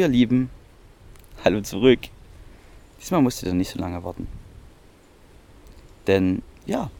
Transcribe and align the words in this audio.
ihr 0.00 0.08
Lieben. 0.08 0.48
Hallo 1.44 1.60
zurück. 1.60 2.00
Diesmal 2.98 3.20
musst 3.20 3.42
ihr 3.42 3.52
nicht 3.52 3.70
so 3.70 3.78
lange 3.78 4.02
warten. 4.02 4.26
Denn 6.06 6.40
ja, 6.64 6.90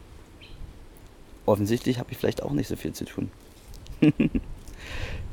offensichtlich 1.47 1.97
habe 1.97 2.11
ich 2.11 2.17
vielleicht 2.19 2.43
auch 2.43 2.51
nicht 2.51 2.67
so 2.67 2.75
viel 2.75 2.93
zu 2.93 3.05
tun. 3.05 3.31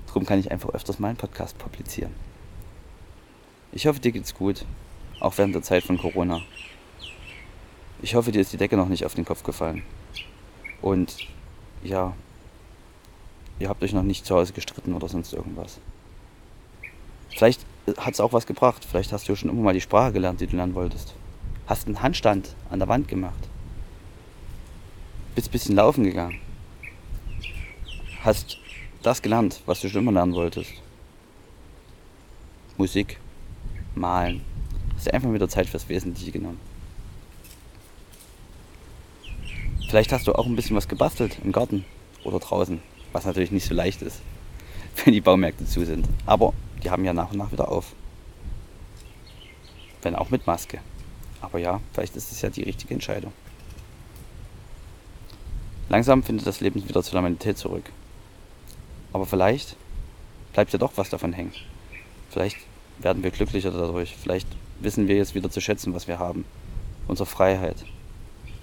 Darum 0.06 0.24
kann 0.24 0.40
ich 0.40 0.50
einfach 0.50 0.70
öfters 0.70 0.98
meinen 0.98 1.16
Podcast 1.16 1.58
publizieren. 1.58 2.12
Ich 3.72 3.86
hoffe, 3.86 4.00
dir 4.00 4.12
geht's 4.12 4.34
gut, 4.34 4.64
auch 5.20 5.36
während 5.36 5.54
der 5.54 5.62
Zeit 5.62 5.84
von 5.84 5.98
Corona. 5.98 6.40
Ich 8.00 8.14
hoffe, 8.14 8.32
dir 8.32 8.40
ist 8.40 8.52
die 8.54 8.56
Decke 8.56 8.78
noch 8.78 8.88
nicht 8.88 9.04
auf 9.04 9.14
den 9.14 9.26
Kopf 9.26 9.42
gefallen. 9.42 9.82
Und 10.80 11.18
ja, 11.84 12.16
ihr 13.58 13.68
habt 13.68 13.82
euch 13.82 13.92
noch 13.92 14.02
nicht 14.02 14.24
zu 14.24 14.34
Hause 14.34 14.54
gestritten 14.54 14.94
oder 14.94 15.08
sonst 15.10 15.34
irgendwas. 15.34 15.80
Vielleicht 17.30 17.64
hat 17.96 18.14
es 18.14 18.20
auch 18.20 18.32
was 18.32 18.46
gebracht. 18.46 18.84
Vielleicht 18.84 19.12
hast 19.12 19.28
du 19.28 19.36
schon 19.36 19.50
immer 19.50 19.62
mal 19.62 19.74
die 19.74 19.80
Sprache 19.80 20.12
gelernt, 20.12 20.40
die 20.40 20.46
du 20.46 20.56
lernen 20.56 20.74
wolltest. 20.74 21.14
Hast 21.66 21.86
einen 21.86 22.02
Handstand 22.02 22.54
an 22.70 22.78
der 22.78 22.88
Wand 22.88 23.08
gemacht. 23.08 23.48
Bist 25.34 25.48
ein 25.48 25.52
bisschen 25.52 25.76
laufen 25.76 26.04
gegangen. 26.04 26.40
Hast 28.22 28.58
das 29.02 29.22
gelernt, 29.22 29.62
was 29.66 29.80
du 29.80 29.88
schon 29.88 30.02
immer 30.02 30.12
lernen 30.12 30.34
wolltest. 30.34 30.72
Musik, 32.76 33.18
Malen. 33.94 34.42
Hast 34.94 35.06
dir 35.06 35.14
einfach 35.14 35.32
wieder 35.32 35.48
Zeit 35.48 35.68
fürs 35.68 35.88
Wesentliche 35.88 36.32
genommen. 36.32 36.60
Vielleicht 39.88 40.12
hast 40.12 40.26
du 40.26 40.34
auch 40.34 40.46
ein 40.46 40.56
bisschen 40.56 40.76
was 40.76 40.88
gebastelt 40.88 41.38
im 41.42 41.52
Garten 41.52 41.84
oder 42.24 42.38
draußen, 42.38 42.82
was 43.12 43.24
natürlich 43.24 43.50
nicht 43.50 43.66
so 43.66 43.74
leicht 43.74 44.02
ist, 44.02 44.20
wenn 45.04 45.14
die 45.14 45.20
Baumärkte 45.20 45.64
zu 45.64 45.84
sind. 45.86 46.06
Aber 46.26 46.52
die 46.88 46.90
haben 46.90 47.04
ja 47.04 47.12
nach 47.12 47.32
und 47.32 47.36
nach 47.36 47.52
wieder 47.52 47.68
auf. 47.68 47.92
Wenn 50.00 50.14
auch 50.14 50.30
mit 50.30 50.46
Maske. 50.46 50.80
Aber 51.42 51.58
ja, 51.58 51.82
vielleicht 51.92 52.16
ist 52.16 52.32
es 52.32 52.40
ja 52.40 52.48
die 52.48 52.62
richtige 52.62 52.94
Entscheidung. 52.94 53.30
Langsam 55.90 56.22
findet 56.22 56.46
das 56.46 56.60
Leben 56.60 56.88
wieder 56.88 57.02
zur 57.02 57.16
Normalität 57.16 57.58
zurück. 57.58 57.84
Aber 59.12 59.26
vielleicht 59.26 59.76
bleibt 60.54 60.72
ja 60.72 60.78
doch 60.78 60.92
was 60.96 61.10
davon 61.10 61.34
hängen. 61.34 61.52
Vielleicht 62.30 62.56
werden 63.00 63.22
wir 63.22 63.32
glücklicher 63.32 63.70
dadurch. 63.70 64.16
Vielleicht 64.16 64.48
wissen 64.80 65.08
wir 65.08 65.16
jetzt 65.16 65.34
wieder 65.34 65.50
zu 65.50 65.60
schätzen, 65.60 65.92
was 65.92 66.08
wir 66.08 66.18
haben. 66.18 66.46
Unsere 67.06 67.26
Freiheit. 67.26 67.84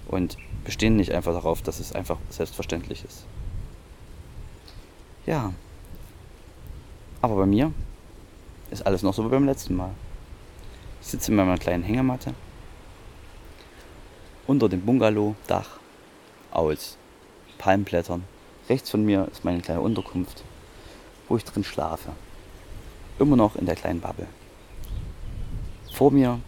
Und 0.08 0.36
bestehen 0.64 0.96
nicht 0.96 1.12
einfach 1.12 1.32
darauf, 1.32 1.62
dass 1.62 1.78
es 1.78 1.92
einfach 1.92 2.18
selbstverständlich 2.30 3.04
ist. 3.04 3.24
Ja. 5.26 5.52
Aber 7.22 7.36
bei 7.36 7.46
mir 7.46 7.72
ist 8.70 8.86
alles 8.86 9.02
noch 9.02 9.14
so 9.14 9.24
wie 9.24 9.28
beim 9.28 9.46
letzten 9.46 9.76
Mal. 9.76 9.90
Ich 11.00 11.08
sitze 11.08 11.30
in 11.30 11.36
meiner 11.36 11.58
kleinen 11.58 11.84
Hängematte 11.84 12.34
unter 14.46 14.68
dem 14.68 14.82
Bungalow-Dach 14.82 15.78
aus 16.50 16.96
Palmblättern. 17.58 18.24
Rechts 18.68 18.90
von 18.90 19.04
mir 19.04 19.28
ist 19.30 19.44
meine 19.44 19.60
kleine 19.60 19.80
Unterkunft, 19.80 20.42
wo 21.28 21.36
ich 21.36 21.44
drin 21.44 21.64
schlafe. 21.64 22.12
Immer 23.18 23.36
noch 23.36 23.56
in 23.56 23.66
der 23.66 23.76
kleinen 23.76 24.00
Bubble. 24.00 24.26
Vor 25.92 26.10
mir 26.10 26.40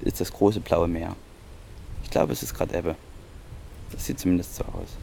ist 0.00 0.20
das 0.20 0.32
große 0.32 0.60
blaue 0.60 0.88
Meer. 0.88 1.14
Ich 2.02 2.10
glaube, 2.10 2.32
es 2.32 2.42
ist 2.42 2.54
gerade 2.54 2.76
Ebbe. 2.76 2.96
Das 3.92 4.06
sieht 4.06 4.18
zumindest 4.18 4.56
so 4.56 4.64
aus. 4.64 4.96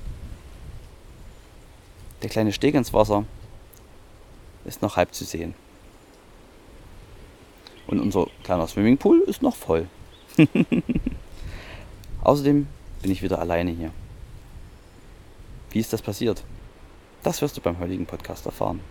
Der 2.22 2.29
kleine 2.29 2.52
Steg 2.52 2.74
ins 2.74 2.94
Wasser 2.94 3.25
ist 4.66 4.81
noch 4.81 4.96
halb 4.96 5.14
zu 5.14 5.24
sehen. 5.24 5.53
Und 7.87 8.01
unser 8.01 8.27
kleiner 8.43 8.67
Swimmingpool 8.67 9.21
ist 9.21 9.41
noch 9.41 9.55
voll. 9.55 9.87
Außerdem 12.21 12.67
bin 13.01 13.11
ich 13.11 13.23
wieder 13.23 13.39
alleine 13.39 13.71
hier. 13.71 13.91
Wie 15.71 15.79
ist 15.79 15.93
das 15.93 16.01
passiert? 16.01 16.43
Das 17.23 17.41
wirst 17.41 17.55
du 17.55 17.61
beim 17.61 17.79
heutigen 17.79 18.05
Podcast 18.05 18.45
erfahren. 18.45 18.81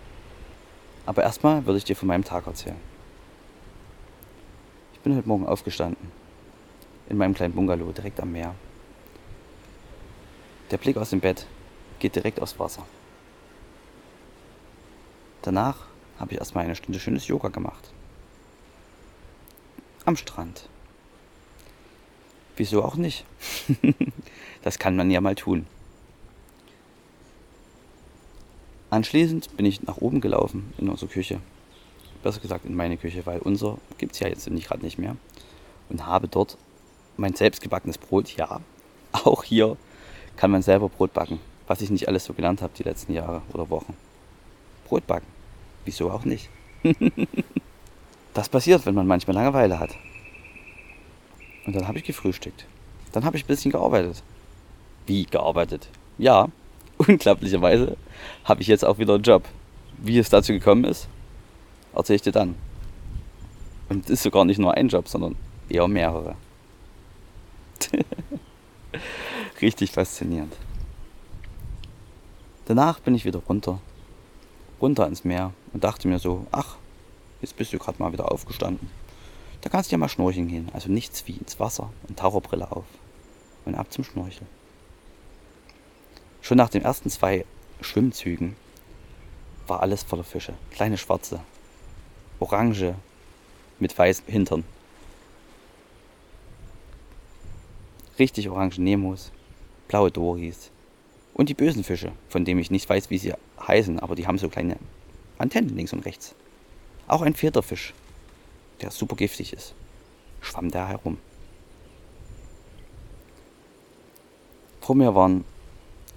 Aber 1.04 1.22
erstmal 1.22 1.66
würde 1.66 1.78
ich 1.78 1.84
dir 1.84 1.94
von 1.94 2.08
meinem 2.08 2.24
Tag 2.24 2.46
erzählen. 2.46 2.80
Ich 4.94 5.00
bin 5.00 5.14
heute 5.14 5.28
Morgen 5.28 5.46
aufgestanden. 5.46 6.10
In 7.08 7.18
meinem 7.18 7.34
kleinen 7.34 7.54
Bungalow 7.54 7.92
direkt 7.92 8.18
am 8.20 8.32
Meer. 8.32 8.54
Der 10.70 10.78
Blick 10.78 10.96
aus 10.96 11.10
dem 11.10 11.20
Bett 11.20 11.46
geht 12.00 12.16
direkt 12.16 12.40
aufs 12.40 12.58
Wasser. 12.58 12.84
Danach 15.42 15.86
habe 16.18 16.32
ich 16.32 16.38
erstmal 16.38 16.64
eine 16.64 16.74
Stunde 16.74 16.98
schönes 16.98 17.28
Yoga 17.28 17.48
gemacht 17.48 17.92
am 20.06 20.16
Strand. 20.16 20.68
Wieso 22.56 22.82
auch 22.82 22.96
nicht? 22.96 23.24
das 24.62 24.78
kann 24.78 24.96
man 24.96 25.10
ja 25.10 25.20
mal 25.20 25.34
tun. 25.34 25.66
Anschließend 28.88 29.56
bin 29.56 29.66
ich 29.66 29.82
nach 29.82 29.98
oben 29.98 30.20
gelaufen 30.20 30.72
in 30.78 30.88
unsere 30.88 31.10
Küche. 31.10 31.40
Besser 32.22 32.40
gesagt 32.40 32.64
in 32.64 32.74
meine 32.74 32.96
Küche, 32.96 33.26
weil 33.26 33.40
unser 33.40 33.78
gibt 33.98 34.12
es 34.14 34.20
ja 34.20 34.28
jetzt 34.28 34.48
nicht 34.48 34.68
gerade 34.68 34.84
nicht 34.84 34.96
mehr. 34.96 35.16
Und 35.90 36.06
habe 36.06 36.28
dort 36.28 36.56
mein 37.16 37.34
selbstgebackenes 37.34 37.98
Brot, 37.98 38.30
ja, 38.36 38.60
auch 39.12 39.44
hier 39.44 39.76
kann 40.36 40.50
man 40.50 40.62
selber 40.62 40.88
Brot 40.88 41.12
backen. 41.12 41.40
Was 41.66 41.80
ich 41.80 41.90
nicht 41.90 42.08
alles 42.08 42.24
so 42.24 42.32
gelernt 42.32 42.62
habe 42.62 42.72
die 42.78 42.84
letzten 42.84 43.12
Jahre 43.12 43.42
oder 43.52 43.68
Wochen. 43.70 43.94
Brot 44.86 45.06
backen. 45.06 45.26
Wieso 45.84 46.10
auch 46.10 46.24
nicht? 46.24 46.48
Das 48.36 48.50
passiert, 48.50 48.84
wenn 48.84 48.94
man 48.94 49.06
manchmal 49.06 49.34
Langeweile 49.34 49.80
hat. 49.80 49.96
Und 51.64 51.74
dann 51.74 51.88
habe 51.88 51.96
ich 51.96 52.04
gefrühstückt. 52.04 52.66
Dann 53.12 53.24
habe 53.24 53.38
ich 53.38 53.44
ein 53.44 53.46
bisschen 53.46 53.72
gearbeitet. 53.72 54.22
Wie 55.06 55.24
gearbeitet? 55.24 55.88
Ja, 56.18 56.48
unglaublicherweise 56.98 57.96
habe 58.44 58.60
ich 58.60 58.66
jetzt 58.66 58.84
auch 58.84 58.98
wieder 58.98 59.14
einen 59.14 59.22
Job. 59.22 59.44
Wie 59.96 60.18
es 60.18 60.28
dazu 60.28 60.52
gekommen 60.52 60.84
ist, 60.84 61.08
erzähle 61.94 62.16
ich 62.16 62.22
dir 62.22 62.32
dann. 62.32 62.56
Und 63.88 64.04
es 64.04 64.10
ist 64.10 64.24
sogar 64.24 64.44
nicht 64.44 64.58
nur 64.58 64.74
ein 64.74 64.88
Job, 64.88 65.08
sondern 65.08 65.34
eher 65.70 65.88
mehrere. 65.88 66.34
Richtig 69.62 69.92
faszinierend. 69.92 70.52
Danach 72.66 73.00
bin 73.00 73.14
ich 73.14 73.24
wieder 73.24 73.40
runter, 73.48 73.80
runter 74.78 75.06
ins 75.06 75.24
Meer 75.24 75.54
und 75.72 75.84
dachte 75.84 76.06
mir 76.06 76.18
so, 76.18 76.46
ach, 76.52 76.76
Jetzt 77.46 77.56
bist 77.56 77.72
du 77.72 77.78
gerade 77.78 78.02
mal 78.02 78.12
wieder 78.12 78.32
aufgestanden. 78.32 78.90
Da 79.60 79.70
kannst 79.70 79.88
du 79.88 79.94
ja 79.94 79.98
mal 79.98 80.08
schnorcheln 80.08 80.48
gehen. 80.48 80.68
Also 80.72 80.90
nichts 80.90 81.28
wie 81.28 81.36
ins 81.36 81.60
Wasser 81.60 81.92
und 82.08 82.18
Taucherbrille 82.18 82.72
auf. 82.72 82.86
Und 83.64 83.76
ab 83.76 83.92
zum 83.92 84.02
Schnorcheln. 84.02 84.48
Schon 86.42 86.56
nach 86.56 86.70
den 86.70 86.82
ersten 86.82 87.08
zwei 87.08 87.44
Schwimmzügen 87.80 88.56
war 89.68 89.80
alles 89.80 90.02
voller 90.02 90.24
Fische. 90.24 90.54
Kleine 90.72 90.98
schwarze, 90.98 91.38
orange 92.40 92.96
mit 93.78 93.96
weißem 93.96 94.26
Hintern. 94.26 94.64
Richtig 98.18 98.50
orange 98.50 98.80
Nemos, 98.80 99.30
blaue 99.86 100.10
Doris 100.10 100.72
und 101.32 101.48
die 101.48 101.54
bösen 101.54 101.84
Fische, 101.84 102.10
von 102.28 102.44
denen 102.44 102.58
ich 102.58 102.72
nicht 102.72 102.88
weiß, 102.88 103.08
wie 103.10 103.18
sie 103.18 103.34
heißen, 103.64 104.00
aber 104.00 104.16
die 104.16 104.26
haben 104.26 104.38
so 104.38 104.48
kleine 104.48 104.78
Antennen 105.38 105.76
links 105.76 105.92
und 105.92 106.04
rechts. 106.04 106.34
Auch 107.08 107.22
ein 107.22 107.34
vierter 107.34 107.62
Fisch, 107.62 107.94
der 108.80 108.90
super 108.90 109.14
giftig 109.14 109.52
ist, 109.52 109.74
schwamm 110.40 110.70
da 110.70 110.88
herum. 110.88 111.18
Vor 114.80 114.96
mir 114.96 115.14
waren 115.14 115.44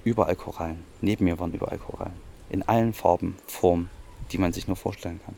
überall 0.03 0.35
Korallen, 0.35 0.83
neben 1.01 1.25
mir 1.25 1.37
waren 1.37 1.53
überall 1.53 1.77
Korallen. 1.77 2.13
In 2.49 2.63
allen 2.63 2.93
Farben, 2.93 3.37
Formen, 3.45 3.89
die 4.31 4.39
man 4.39 4.51
sich 4.51 4.67
nur 4.67 4.77
vorstellen 4.77 5.19
kann. 5.23 5.35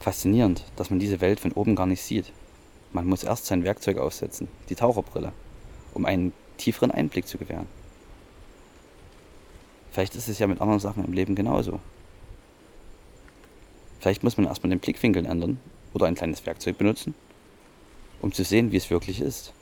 Faszinierend, 0.00 0.64
dass 0.76 0.90
man 0.90 0.98
diese 0.98 1.22
Welt 1.22 1.40
von 1.40 1.52
oben 1.52 1.76
gar 1.76 1.86
nicht 1.86 2.02
sieht. 2.02 2.30
Man 2.92 3.06
muss 3.06 3.24
erst 3.24 3.46
sein 3.46 3.64
Werkzeug 3.64 3.96
aufsetzen, 3.96 4.48
die 4.68 4.74
Taucherbrille, 4.74 5.32
um 5.94 6.04
einen 6.04 6.34
tieferen 6.58 6.90
Einblick 6.90 7.26
zu 7.26 7.38
gewähren. 7.38 7.66
Vielleicht 9.96 10.14
ist 10.14 10.28
es 10.28 10.38
ja 10.38 10.46
mit 10.46 10.60
anderen 10.60 10.78
Sachen 10.78 11.06
im 11.06 11.14
Leben 11.14 11.34
genauso. 11.34 11.80
Vielleicht 13.98 14.22
muss 14.22 14.36
man 14.36 14.44
erstmal 14.44 14.68
den 14.68 14.78
Blickwinkel 14.78 15.24
ändern 15.24 15.58
oder 15.94 16.04
ein 16.04 16.14
kleines 16.14 16.44
Werkzeug 16.44 16.76
benutzen, 16.76 17.14
um 18.20 18.30
zu 18.30 18.44
sehen, 18.44 18.72
wie 18.72 18.76
es 18.76 18.90
wirklich 18.90 19.22
ist. 19.22 19.54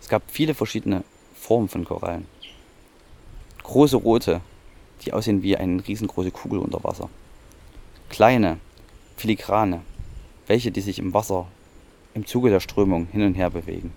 Es 0.00 0.08
gab 0.08 0.22
viele 0.28 0.54
verschiedene 0.54 1.02
Formen 1.34 1.68
von 1.68 1.84
Korallen. 1.84 2.28
Große 3.64 3.96
rote, 3.96 4.40
die 5.04 5.12
aussehen 5.12 5.42
wie 5.42 5.56
eine 5.56 5.84
riesengroße 5.84 6.30
Kugel 6.30 6.60
unter 6.60 6.84
Wasser. 6.84 7.10
Kleine, 8.08 8.60
filigrane, 9.16 9.82
welche, 10.46 10.70
die 10.70 10.80
sich 10.80 11.00
im 11.00 11.12
Wasser 11.12 11.48
im 12.14 12.24
Zuge 12.24 12.50
der 12.50 12.60
Strömung 12.60 13.08
hin 13.10 13.22
und 13.22 13.34
her 13.34 13.50
bewegen. 13.50 13.92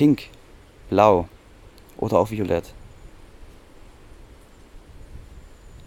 Pink, 0.00 0.30
blau 0.88 1.28
oder 1.98 2.18
auch 2.20 2.30
violett. 2.30 2.72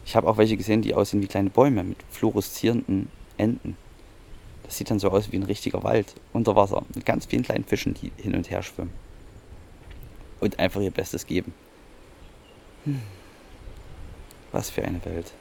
Ich 0.06 0.15
habe 0.15 0.27
auch 0.27 0.38
welche 0.38 0.56
gesehen, 0.56 0.83
die 0.83 0.94
aussehen 0.94 1.19
wie 1.24 1.27
kleine 1.27 1.50
Bäume 1.50 1.83
mit 1.83 1.98
fluoreszierenden 2.12 3.10
Enden. 3.38 3.75
Das 4.62 4.77
sieht 4.77 4.92
dann 4.92 5.00
so 5.00 5.10
aus 5.10 5.31
wie 5.31 5.38
ein 5.38 5.42
richtiger 5.42 5.81
Wald 5.81 6.13
unter 6.31 6.56
Wasser 6.56 6.83
mit 6.94 7.07
ganz 7.07 7.25
vielen 7.25 7.42
kleinen 7.42 7.63
Fischen, 7.63 7.95
die 7.95 8.12
hin 8.21 8.36
und 8.36 8.51
her 8.51 8.62
schwimmen. 8.62 8.94
Und 10.39 10.60
einfach 10.60 10.81
ihr 10.81 10.92
Bestes 10.92 11.25
geben. 11.25 11.51
Hm. 12.83 13.01
Was 14.51 14.69
für 14.69 14.83
eine 14.86 15.04
Welt. 15.06 15.33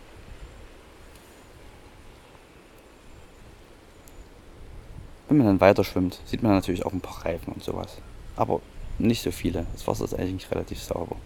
Wenn 5.29 5.37
man 5.37 5.47
dann 5.47 5.61
weiter 5.61 5.85
schwimmt, 5.85 6.23
sieht 6.25 6.43
man 6.43 6.53
natürlich 6.53 6.87
auch 6.87 6.95
ein 6.95 7.03
paar 7.03 7.27
Reifen 7.27 7.53
und 7.53 7.63
sowas. 7.63 7.99
Aber 8.37 8.61
nicht 8.99 9.23
so 9.23 9.31
viele. 9.31 9.67
Das 9.73 9.87
Wasser 9.87 10.05
ist 10.05 10.15
eigentlich 10.15 10.51
relativ 10.51 10.81
sauber. 10.81 11.17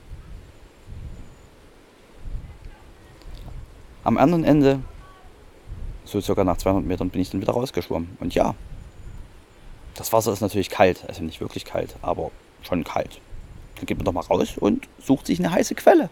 Am 4.04 4.18
anderen 4.18 4.44
Ende, 4.44 4.80
so 6.04 6.20
circa 6.20 6.44
nach 6.44 6.56
200 6.56 6.86
Metern, 6.86 7.10
bin 7.10 7.20
ich 7.20 7.30
dann 7.30 7.40
wieder 7.40 7.52
rausgeschwommen. 7.52 8.16
Und 8.20 8.34
ja, 8.34 8.54
das 9.94 10.12
Wasser 10.12 10.32
ist 10.32 10.40
natürlich 10.40 10.70
kalt. 10.70 11.04
Also 11.08 11.22
nicht 11.22 11.40
wirklich 11.40 11.64
kalt, 11.64 11.96
aber 12.02 12.30
schon 12.62 12.84
kalt. 12.84 13.20
Dann 13.76 13.86
geht 13.86 13.98
man 13.98 14.04
doch 14.04 14.12
mal 14.12 14.20
raus 14.20 14.56
und 14.58 14.88
sucht 15.02 15.26
sich 15.26 15.38
eine 15.38 15.50
heiße 15.50 15.74
Quelle. 15.74 16.08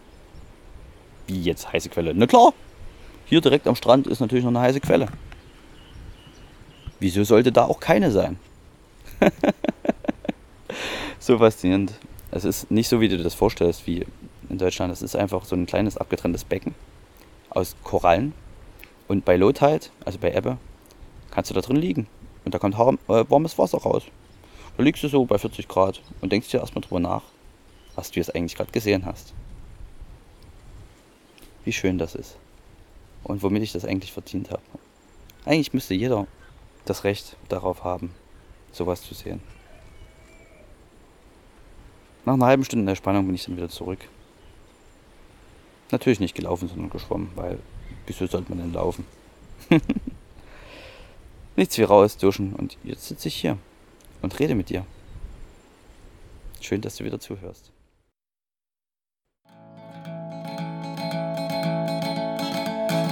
Wie 1.27 1.41
jetzt 1.41 1.71
heiße 1.71 1.89
Quelle? 1.89 2.13
Na 2.13 2.27
klar, 2.27 2.53
hier 3.25 3.41
direkt 3.41 3.67
am 3.67 3.75
Strand 3.75 4.07
ist 4.07 4.19
natürlich 4.19 4.43
noch 4.43 4.51
eine 4.51 4.61
heiße 4.61 4.79
Quelle. 4.81 5.07
Wieso 6.99 7.23
sollte 7.23 7.51
da 7.51 7.65
auch 7.65 7.79
keine 7.79 8.11
sein? 8.11 8.39
so 11.25 11.39
faszinierend. 11.39 11.93
Es 12.31 12.45
ist 12.45 12.69
nicht 12.69 12.87
so, 12.87 13.01
wie 13.01 13.07
du 13.07 13.17
das 13.17 13.33
vorstellst, 13.33 13.87
wie 13.87 14.05
in 14.49 14.57
Deutschland. 14.57 14.93
Es 14.93 15.01
ist 15.01 15.15
einfach 15.15 15.45
so 15.45 15.55
ein 15.55 15.65
kleines 15.65 15.97
abgetrenntes 15.97 16.43
Becken 16.43 16.75
aus 17.49 17.75
Korallen. 17.83 18.33
Und 19.07 19.25
bei 19.25 19.37
Tide, 19.37 19.87
also 20.03 20.19
bei 20.19 20.33
Ebbe, 20.33 20.57
kannst 21.31 21.49
du 21.49 21.55
da 21.55 21.61
drin 21.61 21.77
liegen. 21.77 22.07
Und 22.43 22.53
da 22.53 22.59
kommt 22.59 22.75
äh, 22.75 23.29
warmes 23.29 23.57
Wasser 23.57 23.79
raus. 23.79 24.03
Da 24.77 24.83
liegst 24.83 25.03
du 25.03 25.07
so 25.07 25.25
bei 25.25 25.37
40 25.37 25.67
Grad 25.67 26.01
und 26.21 26.31
denkst 26.31 26.49
dir 26.49 26.59
erstmal 26.59 26.81
drüber 26.81 26.99
nach, 26.99 27.23
was 27.95 28.11
du 28.11 28.19
jetzt 28.19 28.35
eigentlich 28.35 28.55
gerade 28.55 28.71
gesehen 28.71 29.05
hast. 29.05 29.33
Wie 31.63 31.73
schön 31.73 31.97
das 31.97 32.13
ist. 32.13 32.37
Und 33.23 33.41
womit 33.41 33.63
ich 33.63 33.71
das 33.71 33.85
eigentlich 33.85 34.11
verdient 34.11 34.51
habe. 34.51 34.61
Eigentlich 35.45 35.73
müsste 35.73 35.95
jeder 35.95 36.27
das 36.85 37.03
Recht 37.03 37.35
darauf 37.49 37.83
haben, 37.83 38.13
sowas 38.71 39.01
zu 39.01 39.15
sehen. 39.15 39.41
Nach 42.25 42.33
einer 42.33 42.47
halben 42.47 42.65
Stunde 42.65 42.85
der 42.85 42.95
Spannung 42.95 43.25
bin 43.25 43.35
ich 43.35 43.45
dann 43.45 43.55
wieder 43.55 43.69
zurück. 43.69 43.99
Natürlich 45.91 46.19
nicht 46.19 46.35
gelaufen, 46.35 46.67
sondern 46.67 46.89
geschwommen, 46.89 47.29
weil 47.35 47.59
wieso 48.07 48.25
sollte 48.25 48.49
man 48.49 48.59
denn 48.59 48.73
laufen? 48.73 49.05
Nichts 51.55 51.77
wie 51.77 51.83
raus, 51.83 52.17
duschen 52.17 52.53
und 52.53 52.77
jetzt 52.83 53.07
sitze 53.07 53.27
ich 53.27 53.35
hier 53.35 53.57
und 54.21 54.39
rede 54.39 54.55
mit 54.55 54.69
dir. 54.69 54.85
Schön, 56.59 56.81
dass 56.81 56.97
du 56.97 57.05
wieder 57.05 57.19
zuhörst. 57.19 57.71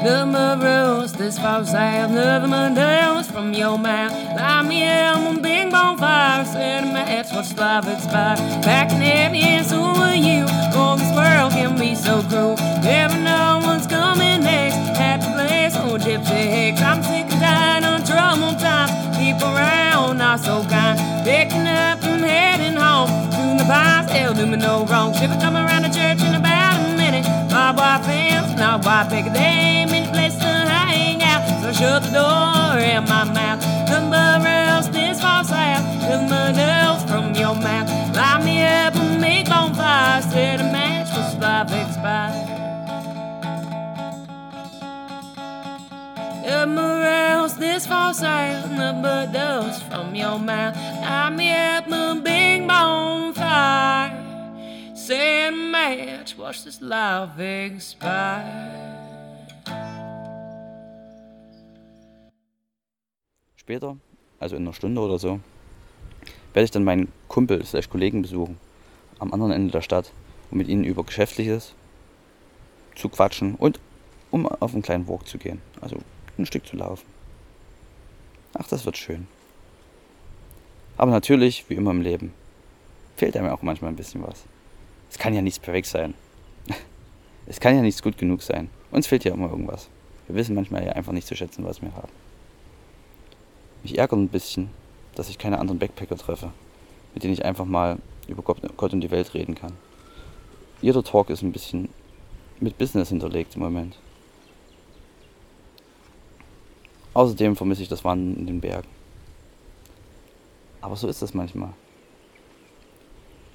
Number 0.03 0.57
rose, 0.61 1.13
this 1.13 1.39
false 1.39 1.73
out, 1.73 2.09
another 2.09 2.47
Mondays 2.47 3.31
from 3.31 3.53
your 3.53 3.77
mouth. 3.77 4.11
Light 4.35 4.63
me 4.63 4.85
up 4.85 5.15
on 5.15 5.41
big 5.41 5.71
bonfire, 5.71 6.43
set 6.43 6.83
a 6.83 6.87
match, 6.87 7.31
what's 7.31 7.55
life 7.57 7.87
expire. 7.87 8.35
Back 8.63 8.91
in 8.91 8.99
the 8.99 9.05
end, 9.05 9.65
so 9.65 9.79
will 9.79 10.13
you. 10.13 10.45
Oh, 10.75 10.97
this 10.99 11.09
world 11.15 11.53
can 11.53 11.79
be 11.79 11.95
so 11.95 12.21
cruel. 12.23 12.57
Never 12.83 13.17
know 13.17 13.61
what's 13.63 13.87
coming 13.87 14.41
next. 14.43 14.75
Happy 14.97 15.25
place, 15.35 15.73
oh 15.77 15.97
gypsy. 15.97 16.77
I'm 16.81 17.01
sick 17.01 17.25
of 17.25 17.39
tired 17.39 17.85
on 17.85 18.03
trouble 18.03 18.59
times. 18.59 18.91
People 19.17 19.55
around 19.55 20.17
not 20.17 20.41
so 20.41 20.65
kind. 20.65 20.99
Picking 21.23 21.65
up 21.65 22.03
and 22.03 22.25
heading 22.25 22.75
home. 22.75 23.07
Doing 23.31 23.55
the 23.55 23.63
past, 23.63 24.09
they'll 24.09 24.33
do 24.33 24.45
me 24.45 24.57
no 24.57 24.85
wrong. 24.85 25.13
Ship 25.13 25.31
come 25.39 25.55
around 25.55 25.83
the 25.83 25.89
church 25.89 26.21
now 27.75 27.97
I 27.97 28.01
fence, 28.03 28.55
now 28.55 28.79
I 28.85 29.07
pick 29.09 29.25
a 29.25 29.33
damn 29.33 29.89
place 30.11 30.37
to 30.37 30.45
hang 30.45 31.23
out. 31.23 31.43
So 31.61 31.71
shut 31.73 32.03
the 32.03 32.11
door 32.11 32.77
in 32.79 33.03
my 33.05 33.23
mouth. 33.23 33.61
Nothing 33.89 34.09
but 34.11 34.93
this 34.93 35.19
false 35.19 35.51
out. 35.51 35.81
Nothing 36.01 36.29
but 36.29 36.51
nails 36.51 37.03
from 37.05 37.33
your 37.33 37.55
mouth. 37.55 37.89
Light 38.15 38.43
me 38.43 38.63
up 38.63 38.95
and 38.95 39.19
make 39.19 39.49
bonfires. 39.49 40.25
Set 40.25 40.61
a 40.61 40.63
match 40.65 41.09
for 41.09 41.39
perfect 41.39 41.93
spot. 41.95 42.31
Up 46.45 46.69
my 46.69 47.41
roast 47.41 47.59
this 47.59 47.87
false 47.87 48.21
out. 48.21 48.69
Nothing 48.69 49.01
but 49.01 49.31
dust 49.31 49.83
from 49.85 50.13
your 50.13 50.37
mouth. 50.37 50.77
I'm 50.77 51.39
here. 51.39 51.52
Watch 56.43 56.65
this 56.65 56.81
life 56.81 57.39
expire. 57.39 58.43
später, 63.55 63.95
also 64.41 64.57
in 64.57 64.63
einer 64.63 64.73
Stunde 64.73 64.99
oder 64.99 65.17
so, 65.17 65.39
werde 66.51 66.65
ich 66.65 66.71
dann 66.71 66.83
meinen 66.83 67.13
Kumpel 67.29 67.63
slash 67.63 67.89
Kollegen 67.89 68.21
besuchen 68.21 68.57
am 69.19 69.31
anderen 69.31 69.53
Ende 69.53 69.71
der 69.71 69.79
Stadt, 69.79 70.11
um 70.51 70.57
mit 70.57 70.67
ihnen 70.67 70.83
über 70.83 71.05
Geschäftliches 71.05 71.75
zu 72.95 73.07
quatschen 73.07 73.55
und 73.55 73.79
um 74.29 74.45
auf 74.45 74.73
einen 74.73 74.81
kleinen 74.81 75.07
Walk 75.07 75.25
zu 75.25 75.37
gehen, 75.37 75.61
also 75.79 75.95
ein 76.37 76.45
Stück 76.45 76.67
zu 76.67 76.75
laufen. 76.75 77.05
Ach, 78.53 78.67
das 78.67 78.83
wird 78.83 78.97
schön. 78.97 79.29
Aber 80.97 81.11
natürlich, 81.11 81.69
wie 81.69 81.75
immer 81.75 81.91
im 81.91 82.01
Leben, 82.01 82.33
fehlt 83.15 83.37
einem 83.37 83.47
auch 83.49 83.61
manchmal 83.61 83.93
ein 83.93 83.95
bisschen 83.95 84.27
was. 84.27 84.43
Es 85.09 85.17
kann 85.17 85.33
ja 85.33 85.41
nichts 85.41 85.59
perfekt 85.59 85.87
sein. 85.87 86.13
Es 87.53 87.59
kann 87.59 87.75
ja 87.75 87.83
nichts 87.83 88.01
gut 88.01 88.17
genug 88.17 88.41
sein. 88.41 88.71
Uns 88.89 89.05
fehlt 89.05 89.25
ja 89.25 89.31
immer 89.31 89.47
irgendwas. 89.47 89.87
Wir 90.27 90.35
wissen 90.35 90.55
manchmal 90.55 90.87
ja 90.87 90.93
einfach 90.93 91.11
nicht 91.11 91.27
zu 91.27 91.35
schätzen, 91.35 91.63
was 91.63 91.83
wir 91.83 91.93
haben. 91.93 92.11
Mich 93.83 93.95
ärgert 93.95 94.17
ein 94.17 94.27
bisschen, 94.27 94.71
dass 95.13 95.29
ich 95.29 95.37
keine 95.37 95.59
anderen 95.59 95.77
Backpacker 95.77 96.17
treffe, 96.17 96.51
mit 97.13 97.21
denen 97.21 97.33
ich 97.33 97.45
einfach 97.45 97.65
mal 97.65 97.99
über 98.27 98.41
Gott 98.41 98.93
und 98.93 99.01
die 99.01 99.11
Welt 99.11 99.35
reden 99.35 99.53
kann. 99.53 99.73
Jeder 100.81 101.03
Talk 101.03 101.29
ist 101.29 101.43
ein 101.43 101.51
bisschen 101.51 101.89
mit 102.59 102.79
Business 102.79 103.09
hinterlegt 103.09 103.53
im 103.55 103.61
Moment. 103.61 103.99
Außerdem 107.13 107.55
vermisse 107.55 107.83
ich 107.83 107.87
das 107.87 108.03
Wandern 108.03 108.35
in 108.35 108.47
den 108.47 108.61
Bergen. 108.61 108.89
Aber 110.81 110.95
so 110.95 111.07
ist 111.07 111.21
das 111.21 111.35
manchmal. 111.35 111.73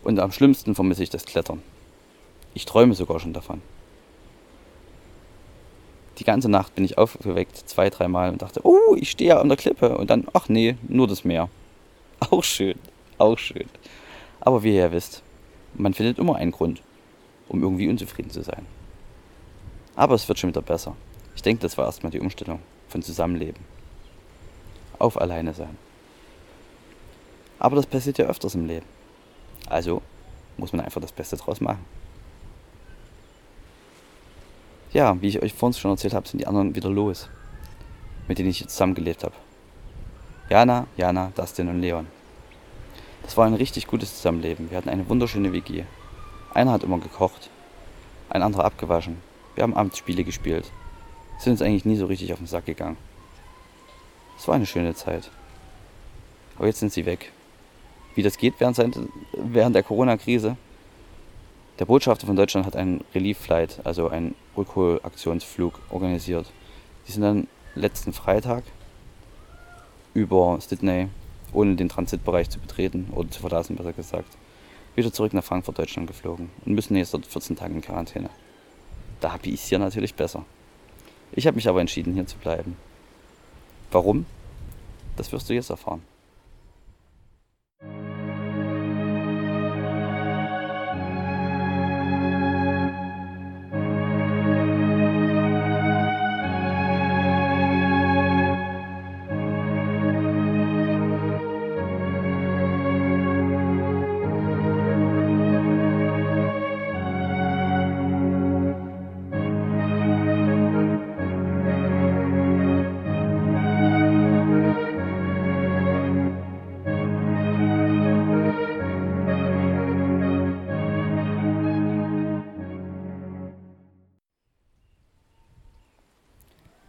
Und 0.04 0.20
am 0.20 0.30
schlimmsten 0.30 0.76
vermisse 0.76 1.02
ich 1.02 1.10
das 1.10 1.24
Klettern. 1.24 1.64
Ich 2.54 2.64
träume 2.64 2.94
sogar 2.94 3.18
schon 3.18 3.32
davon 3.32 3.60
die 6.18 6.24
ganze 6.24 6.48
Nacht 6.48 6.74
bin 6.74 6.84
ich 6.84 6.98
aufgeweckt, 6.98 7.56
zwei, 7.56 7.90
dreimal 7.90 8.30
und 8.30 8.42
dachte, 8.42 8.60
oh, 8.64 8.94
ich 8.96 9.10
stehe 9.10 9.30
ja 9.30 9.40
an 9.40 9.48
der 9.48 9.56
Klippe. 9.56 9.96
Und 9.96 10.10
dann, 10.10 10.26
ach 10.32 10.48
nee, 10.48 10.76
nur 10.88 11.06
das 11.06 11.24
Meer. 11.24 11.48
Auch 12.30 12.42
schön, 12.42 12.76
auch 13.18 13.38
schön. 13.38 13.68
Aber 14.40 14.64
wie 14.64 14.74
ihr 14.74 14.80
ja 14.80 14.92
wisst, 14.92 15.22
man 15.74 15.94
findet 15.94 16.18
immer 16.18 16.34
einen 16.34 16.50
Grund, 16.50 16.82
um 17.48 17.62
irgendwie 17.62 17.88
unzufrieden 17.88 18.30
zu 18.30 18.42
sein. 18.42 18.66
Aber 19.94 20.16
es 20.16 20.26
wird 20.26 20.38
schon 20.38 20.50
wieder 20.50 20.62
besser. 20.62 20.96
Ich 21.36 21.42
denke, 21.42 21.62
das 21.62 21.78
war 21.78 21.86
erstmal 21.86 22.10
die 22.10 22.18
Umstellung 22.18 22.58
von 22.88 23.02
Zusammenleben. 23.02 23.62
Auf 24.98 25.20
alleine 25.20 25.54
sein. 25.54 25.76
Aber 27.60 27.76
das 27.76 27.86
passiert 27.86 28.18
ja 28.18 28.26
öfters 28.26 28.56
im 28.56 28.66
Leben. 28.66 28.86
Also 29.68 30.02
muss 30.56 30.72
man 30.72 30.84
einfach 30.84 31.00
das 31.00 31.12
Beste 31.12 31.36
draus 31.36 31.60
machen. 31.60 31.84
Ja, 34.92 35.20
wie 35.20 35.28
ich 35.28 35.42
euch 35.42 35.52
vorhin 35.52 35.78
schon 35.78 35.90
erzählt 35.90 36.14
habe, 36.14 36.28
sind 36.28 36.40
die 36.40 36.46
anderen 36.46 36.74
wieder 36.74 36.88
los, 36.88 37.28
mit 38.26 38.38
denen 38.38 38.50
ich 38.50 38.66
zusammengelebt 38.66 39.24
habe. 39.24 39.34
Jana, 40.48 40.86
Jana, 40.96 41.32
Dustin 41.34 41.68
und 41.68 41.80
Leon. 41.80 42.06
Das 43.22 43.36
war 43.36 43.46
ein 43.46 43.54
richtig 43.54 43.86
gutes 43.86 44.16
Zusammenleben. 44.16 44.70
Wir 44.70 44.78
hatten 44.78 44.88
eine 44.88 45.08
wunderschöne 45.08 45.52
WG. 45.52 45.84
Einer 46.54 46.72
hat 46.72 46.82
immer 46.82 46.98
gekocht, 46.98 47.50
ein 48.30 48.42
anderer 48.42 48.64
abgewaschen. 48.64 49.18
Wir 49.54 49.62
haben 49.62 49.74
abends 49.74 49.98
Spiele 49.98 50.24
gespielt. 50.24 50.70
sind 51.38 51.52
uns 51.52 51.62
eigentlich 51.62 51.84
nie 51.84 51.96
so 51.96 52.06
richtig 52.06 52.32
auf 52.32 52.38
den 52.38 52.46
Sack 52.46 52.64
gegangen. 52.64 52.96
Es 54.38 54.48
war 54.48 54.54
eine 54.54 54.66
schöne 54.66 54.94
Zeit. 54.94 55.30
Aber 56.56 56.66
jetzt 56.66 56.78
sind 56.78 56.92
sie 56.92 57.04
weg. 57.04 57.32
Wie 58.14 58.22
das 58.22 58.38
geht 58.38 58.54
während, 58.58 58.78
während 59.32 59.76
der 59.76 59.82
Corona-Krise? 59.82 60.56
Der 61.78 61.84
Botschafter 61.84 62.26
von 62.26 62.34
Deutschland 62.34 62.66
hat 62.66 62.74
einen 62.74 63.04
Relief 63.14 63.38
Flight, 63.38 63.80
also 63.84 64.08
einen 64.08 64.34
Rückholaktionsflug 64.56 65.78
organisiert. 65.90 66.50
Die 67.06 67.12
sind 67.12 67.22
dann 67.22 67.46
letzten 67.76 68.12
Freitag 68.12 68.64
über 70.12 70.58
Sydney, 70.60 71.06
ohne 71.52 71.76
den 71.76 71.88
Transitbereich 71.88 72.50
zu 72.50 72.58
betreten 72.58 73.10
oder 73.14 73.30
zu 73.30 73.40
verlassen, 73.40 73.76
besser 73.76 73.92
gesagt, 73.92 74.36
wieder 74.96 75.12
zurück 75.12 75.32
nach 75.32 75.44
Frankfurt, 75.44 75.78
Deutschland 75.78 76.08
geflogen 76.08 76.50
und 76.64 76.74
müssen 76.74 76.96
jetzt 76.96 77.14
dort 77.14 77.26
14 77.26 77.54
Tage 77.54 77.74
in 77.74 77.80
Quarantäne. 77.80 78.30
Da 79.20 79.32
habe 79.32 79.46
ich 79.46 79.62
es 79.62 79.68
hier 79.68 79.78
natürlich 79.78 80.16
besser. 80.16 80.44
Ich 81.30 81.46
habe 81.46 81.54
mich 81.54 81.68
aber 81.68 81.80
entschieden, 81.80 82.14
hier 82.14 82.26
zu 82.26 82.38
bleiben. 82.38 82.76
Warum? 83.92 84.26
Das 85.16 85.30
wirst 85.30 85.48
du 85.48 85.54
jetzt 85.54 85.70
erfahren. 85.70 86.02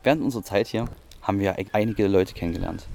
Während 0.09 0.23
unserer 0.23 0.41
Zeit 0.41 0.65
hier 0.65 0.85
haben 1.21 1.39
wir 1.39 1.55
einige 1.71 2.07
Leute 2.07 2.33
kennengelernt. 2.33 2.87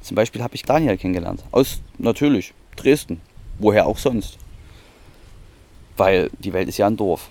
Zum 0.00 0.16
Beispiel 0.16 0.42
habe 0.42 0.56
ich 0.56 0.64
Daniel 0.64 0.96
kennengelernt. 0.96 1.44
Aus 1.52 1.80
natürlich 1.96 2.54
Dresden. 2.74 3.20
Woher 3.60 3.86
auch 3.86 3.98
sonst? 3.98 4.36
Weil 5.96 6.30
die 6.40 6.52
Welt 6.52 6.68
ist 6.68 6.78
ja 6.78 6.88
ein 6.88 6.96
Dorf. 6.96 7.28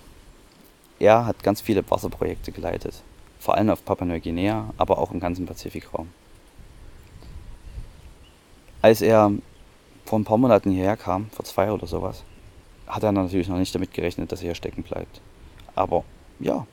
Er 0.98 1.26
hat 1.26 1.42
ganz 1.42 1.60
viele 1.60 1.84
Wasserprojekte 1.90 2.50
geleitet. 2.50 3.02
Vor 3.40 3.54
allem 3.54 3.68
auf 3.68 3.84
Papua-Neuguinea, 3.84 4.72
aber 4.78 4.96
auch 4.96 5.12
im 5.12 5.20
ganzen 5.20 5.44
Pazifikraum. 5.44 6.08
Als 8.80 9.02
er 9.02 9.32
vor 10.06 10.18
ein 10.18 10.24
paar 10.24 10.38
Monaten 10.38 10.70
hierher 10.70 10.96
kam, 10.96 11.28
vor 11.28 11.44
zwei 11.44 11.70
oder 11.70 11.86
sowas, 11.86 12.24
hat 12.86 13.02
er 13.02 13.12
natürlich 13.12 13.48
noch 13.48 13.58
nicht 13.58 13.74
damit 13.74 13.92
gerechnet, 13.92 14.32
dass 14.32 14.40
er 14.40 14.46
hier 14.46 14.54
stecken 14.54 14.82
bleibt. 14.82 15.20
Aber 15.74 16.04
ja, 16.40 16.66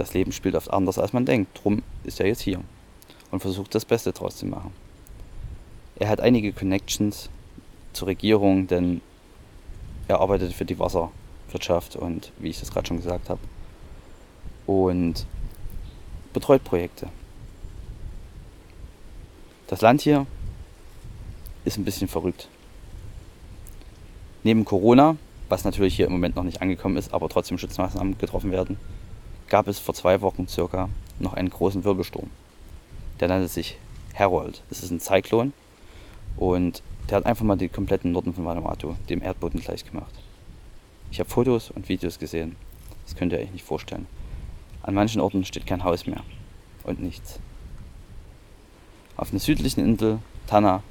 das 0.00 0.14
Leben 0.14 0.32
spielt 0.32 0.54
oft 0.54 0.70
anders, 0.70 0.98
als 0.98 1.12
man 1.12 1.26
denkt. 1.26 1.60
Drum 1.62 1.82
ist 2.04 2.20
er 2.20 2.26
jetzt 2.26 2.40
hier 2.40 2.60
und 3.30 3.40
versucht 3.40 3.74
das 3.74 3.84
Beste 3.84 4.12
draus 4.12 4.36
zu 4.36 4.46
machen. 4.46 4.72
Er 5.96 6.08
hat 6.08 6.20
einige 6.20 6.52
Connections 6.52 7.28
zur 7.92 8.08
Regierung, 8.08 8.66
denn 8.66 9.02
er 10.08 10.20
arbeitet 10.20 10.54
für 10.54 10.64
die 10.64 10.78
Wasserwirtschaft 10.78 11.96
und 11.96 12.32
wie 12.38 12.48
ich 12.48 12.60
das 12.60 12.72
gerade 12.72 12.88
schon 12.88 12.96
gesagt 12.96 13.28
habe. 13.28 13.40
Und 14.66 15.26
betreut 16.32 16.64
Projekte. 16.64 17.08
Das 19.66 19.82
Land 19.82 20.00
hier 20.00 20.26
ist 21.66 21.76
ein 21.76 21.84
bisschen 21.84 22.08
verrückt. 22.08 22.48
Neben 24.44 24.64
Corona, 24.64 25.16
was 25.50 25.64
natürlich 25.64 25.94
hier 25.94 26.06
im 26.06 26.12
Moment 26.12 26.36
noch 26.36 26.44
nicht 26.44 26.62
angekommen 26.62 26.96
ist, 26.96 27.12
aber 27.12 27.28
trotzdem 27.28 27.58
Schutzmaßnahmen 27.58 28.16
getroffen 28.16 28.50
werden, 28.50 28.78
gab 29.50 29.68
es 29.68 29.78
vor 29.78 29.94
zwei 29.94 30.22
Wochen 30.22 30.48
circa 30.48 30.88
noch 31.18 31.34
einen 31.34 31.50
großen 31.50 31.84
Wirbelsturm. 31.84 32.30
Der 33.18 33.28
nannte 33.28 33.48
sich 33.48 33.76
Harold. 34.14 34.62
Es 34.70 34.82
ist 34.82 34.90
ein 34.90 35.00
Zyklon 35.00 35.52
und 36.36 36.82
der 37.08 37.18
hat 37.18 37.26
einfach 37.26 37.44
mal 37.44 37.56
den 37.56 37.70
kompletten 37.70 38.12
Norden 38.12 38.32
von 38.32 38.46
Vanuatu 38.46 38.94
dem 39.10 39.22
Erdboden 39.22 39.60
gleich 39.60 39.84
gemacht. 39.84 40.14
Ich 41.10 41.18
habe 41.18 41.28
Fotos 41.28 41.70
und 41.70 41.88
Videos 41.88 42.18
gesehen. 42.18 42.56
Das 43.04 43.16
könnt 43.16 43.32
ihr 43.32 43.40
euch 43.40 43.50
nicht 43.50 43.64
vorstellen. 43.64 44.06
An 44.82 44.94
manchen 44.94 45.20
Orten 45.20 45.44
steht 45.44 45.66
kein 45.66 45.84
Haus 45.84 46.06
mehr 46.06 46.22
und 46.84 47.02
nichts. 47.02 47.40
Auf 49.16 49.30
der 49.30 49.40
südlichen 49.40 49.84
Insel 49.84 50.20
Tana 50.46 50.82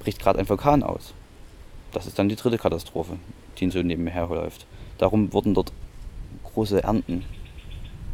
bricht 0.00 0.20
gerade 0.20 0.38
ein 0.38 0.48
Vulkan 0.48 0.82
aus. 0.82 1.14
Das 1.92 2.06
ist 2.06 2.18
dann 2.18 2.28
die 2.28 2.36
dritte 2.36 2.58
Katastrophe, 2.58 3.16
die 3.58 3.70
so 3.70 3.82
nebenher 3.82 4.28
läuft. 4.28 4.66
Darum 4.98 5.32
wurden 5.32 5.54
dort 5.54 5.72
große 6.44 6.82
Ernten 6.82 7.24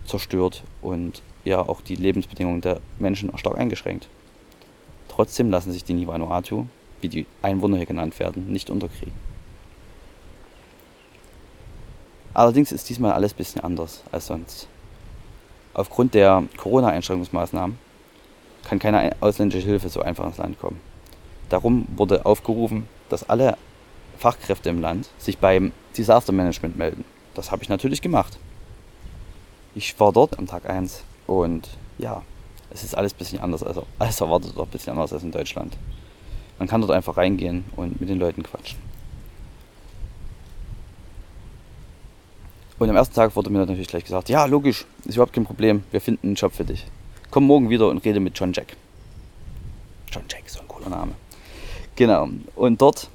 zerstört 0.06 0.62
und 0.82 1.22
ja 1.44 1.60
auch 1.60 1.80
die 1.80 1.96
Lebensbedingungen 1.96 2.60
der 2.60 2.80
Menschen 2.98 3.36
stark 3.38 3.58
eingeschränkt. 3.58 4.08
Trotzdem 5.08 5.50
lassen 5.50 5.72
sich 5.72 5.84
die 5.84 5.94
Nivanuatu, 5.94 6.66
wie 7.00 7.08
die 7.08 7.26
Einwohner 7.42 7.76
hier 7.76 7.86
genannt 7.86 8.18
werden, 8.18 8.52
nicht 8.52 8.70
unterkriegen. 8.70 9.14
Allerdings 12.34 12.72
ist 12.72 12.88
diesmal 12.90 13.12
alles 13.12 13.32
ein 13.32 13.36
bisschen 13.36 13.62
anders 13.62 14.02
als 14.12 14.26
sonst. 14.26 14.68
Aufgrund 15.72 16.14
der 16.14 16.44
Corona-Einschränkungsmaßnahmen 16.56 17.78
kann 18.64 18.78
keine 18.78 19.16
ausländische 19.20 19.66
Hilfe 19.66 19.88
so 19.88 20.02
einfach 20.02 20.26
ins 20.26 20.38
Land 20.38 20.58
kommen. 20.58 20.80
Darum 21.48 21.86
wurde 21.96 22.26
aufgerufen, 22.26 22.88
dass 23.08 23.28
alle 23.28 23.56
Fachkräfte 24.18 24.68
im 24.68 24.80
Land 24.80 25.08
sich 25.18 25.38
beim 25.38 25.72
Disaster 25.96 26.32
Management 26.32 26.76
melden. 26.76 27.04
Das 27.34 27.50
habe 27.50 27.62
ich 27.62 27.68
natürlich 27.68 28.02
gemacht. 28.02 28.38
Ich 29.76 30.00
war 30.00 30.10
dort 30.10 30.38
am 30.38 30.46
Tag 30.46 30.66
1 30.70 31.02
und 31.26 31.68
ja, 31.98 32.22
es 32.70 32.82
ist 32.82 32.94
alles 32.94 33.12
ein 33.12 33.18
bisschen 33.18 33.40
anders, 33.40 33.62
also 33.62 33.86
alles 33.98 34.18
erwartet 34.22 34.56
auch 34.56 34.64
ein 34.64 34.70
bisschen 34.70 34.94
anders 34.94 35.12
als 35.12 35.22
in 35.22 35.30
Deutschland. 35.30 35.76
Man 36.58 36.66
kann 36.66 36.80
dort 36.80 36.92
einfach 36.92 37.18
reingehen 37.18 37.66
und 37.76 38.00
mit 38.00 38.08
den 38.08 38.18
Leuten 38.18 38.42
quatschen. 38.42 38.78
Und 42.78 42.88
am 42.88 42.96
ersten 42.96 43.14
Tag 43.14 43.36
wurde 43.36 43.50
mir 43.50 43.58
natürlich 43.58 43.88
gleich 43.88 44.04
gesagt, 44.04 44.30
ja, 44.30 44.46
logisch, 44.46 44.86
ist 45.04 45.16
überhaupt 45.16 45.34
kein 45.34 45.44
Problem, 45.44 45.84
wir 45.90 46.00
finden 46.00 46.28
einen 46.28 46.36
Job 46.36 46.54
für 46.54 46.64
dich. 46.64 46.86
Komm 47.30 47.44
morgen 47.44 47.68
wieder 47.68 47.90
und 47.90 48.02
rede 48.02 48.18
mit 48.18 48.38
John 48.38 48.54
Jack. 48.54 48.78
John 50.10 50.24
Jack, 50.30 50.48
so 50.48 50.60
ein 50.60 50.68
cooler 50.68 50.88
Name. 50.88 51.12
Genau, 51.96 52.30
und 52.54 52.80
dort 52.80 53.10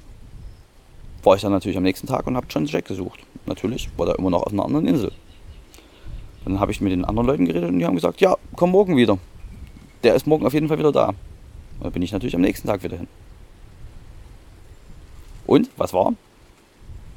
war 1.24 1.34
ich 1.34 1.42
dann 1.42 1.50
natürlich 1.50 1.76
am 1.76 1.82
nächsten 1.82 2.06
Tag 2.06 2.24
und 2.28 2.36
habe 2.36 2.46
John 2.48 2.66
Jack 2.66 2.84
gesucht. 2.84 3.18
Natürlich 3.46 3.90
war 3.96 4.06
er 4.06 4.16
immer 4.16 4.30
noch 4.30 4.44
auf 4.44 4.52
einer 4.52 4.64
anderen 4.64 4.86
Insel. 4.86 5.10
Dann 6.44 6.60
habe 6.60 6.72
ich 6.72 6.80
mit 6.80 6.92
den 6.92 7.04
anderen 7.04 7.26
Leuten 7.26 7.46
geredet 7.46 7.70
und 7.70 7.78
die 7.78 7.86
haben 7.86 7.94
gesagt, 7.94 8.20
ja, 8.20 8.36
komm 8.56 8.70
morgen 8.70 8.96
wieder. 8.96 9.18
Der 10.02 10.14
ist 10.14 10.26
morgen 10.26 10.46
auf 10.46 10.52
jeden 10.52 10.68
Fall 10.68 10.78
wieder 10.78 10.92
da. 10.92 11.14
Dann 11.80 11.92
bin 11.92 12.02
ich 12.02 12.12
natürlich 12.12 12.34
am 12.34 12.40
nächsten 12.40 12.66
Tag 12.66 12.82
wieder 12.82 12.96
hin. 12.96 13.08
Und, 15.46 15.70
was 15.76 15.92
war? 15.92 16.12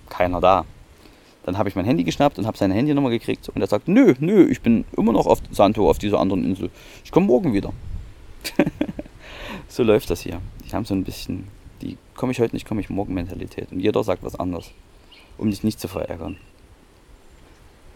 Keiner 0.09 0.41
da. 0.41 0.65
Dann 1.43 1.57
habe 1.57 1.69
ich 1.69 1.75
mein 1.75 1.85
Handy 1.85 2.03
geschnappt 2.03 2.39
und 2.39 2.47
habe 2.47 2.57
seine 2.57 2.73
Handynummer 2.73 3.09
gekriegt 3.09 3.49
und 3.49 3.61
er 3.61 3.67
sagt, 3.67 3.87
nö, 3.87 4.15
nö, 4.19 4.47
ich 4.49 4.61
bin 4.61 4.85
immer 4.97 5.11
noch 5.11 5.27
auf 5.27 5.39
Santo, 5.51 5.89
auf 5.89 5.99
dieser 5.99 6.19
anderen 6.19 6.43
Insel. 6.43 6.71
Ich 7.03 7.11
komme 7.11 7.27
morgen 7.27 7.53
wieder. 7.53 7.71
so 9.67 9.83
läuft 9.83 10.09
das 10.09 10.21
hier. 10.21 10.41
Die 10.65 10.73
haben 10.73 10.85
so 10.85 10.95
ein 10.95 11.03
bisschen 11.03 11.47
die 11.81 11.97
komme 12.15 12.31
ich 12.31 12.39
heute 12.39 12.55
nicht, 12.55 12.67
komme 12.67 12.81
ich 12.81 12.89
morgen 12.89 13.13
Mentalität. 13.13 13.71
Und 13.71 13.79
jeder 13.79 14.03
sagt 14.03 14.23
was 14.23 14.35
anderes, 14.35 14.71
um 15.37 15.49
dich 15.49 15.63
nicht 15.63 15.79
zu 15.79 15.87
verärgern 15.87 16.37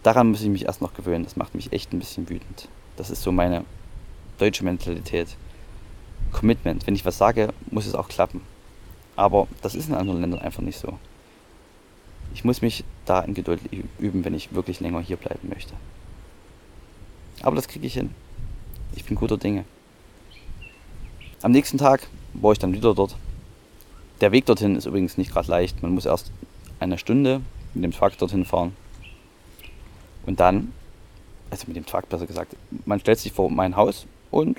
daran 0.02 0.30
muss 0.30 0.42
ich 0.42 0.48
mich 0.48 0.64
erst 0.64 0.82
noch 0.82 0.94
gewöhnen. 0.94 1.24
Das 1.24 1.36
macht 1.36 1.54
mich 1.54 1.72
echt 1.72 1.92
ein 1.92 1.98
bisschen 1.98 2.28
wütend. 2.28 2.68
Das 2.96 3.10
ist 3.10 3.22
so 3.22 3.32
meine 3.32 3.64
deutsche 4.38 4.64
Mentalität. 4.64 5.28
Commitment. 6.32 6.86
Wenn 6.86 6.94
ich 6.94 7.04
was 7.04 7.18
sage, 7.18 7.52
muss 7.70 7.86
es 7.86 7.94
auch 7.94 8.08
klappen. 8.08 8.40
Aber 9.16 9.48
das 9.62 9.74
ist 9.74 9.88
in 9.88 9.94
anderen 9.94 10.20
Ländern 10.20 10.40
einfach 10.40 10.62
nicht 10.62 10.78
so. 10.78 10.98
Ich 12.34 12.44
muss 12.44 12.62
mich 12.62 12.84
da 13.04 13.20
in 13.20 13.34
Geduld 13.34 13.60
üben, 13.98 14.24
wenn 14.24 14.34
ich 14.34 14.54
wirklich 14.54 14.80
länger 14.80 15.00
hier 15.00 15.16
bleiben 15.16 15.48
möchte. 15.48 15.74
Aber 17.42 17.56
das 17.56 17.68
kriege 17.68 17.86
ich 17.86 17.94
hin. 17.94 18.14
Ich 18.94 19.04
bin 19.04 19.16
guter 19.16 19.36
Dinge. 19.36 19.64
Am 21.42 21.52
nächsten 21.52 21.78
Tag 21.78 22.06
war 22.34 22.52
ich 22.52 22.58
dann 22.58 22.72
wieder 22.72 22.94
dort. 22.94 23.16
Der 24.20 24.32
Weg 24.32 24.46
dorthin 24.46 24.76
ist 24.76 24.86
übrigens 24.86 25.16
nicht 25.16 25.32
gerade 25.32 25.50
leicht. 25.50 25.82
Man 25.82 25.94
muss 25.94 26.06
erst 26.06 26.30
eine 26.78 26.98
Stunde 26.98 27.40
mit 27.74 27.84
dem 27.84 27.92
Truck 27.92 28.16
dorthin 28.18 28.44
fahren. 28.44 28.76
Und 30.26 30.40
dann, 30.40 30.72
also 31.50 31.64
mit 31.66 31.76
dem 31.76 31.86
Truck 31.86 32.08
besser 32.08 32.26
gesagt, 32.26 32.56
man 32.84 33.00
stellt 33.00 33.18
sich 33.18 33.32
vor 33.32 33.50
mein 33.50 33.76
Haus 33.76 34.06
und 34.30 34.58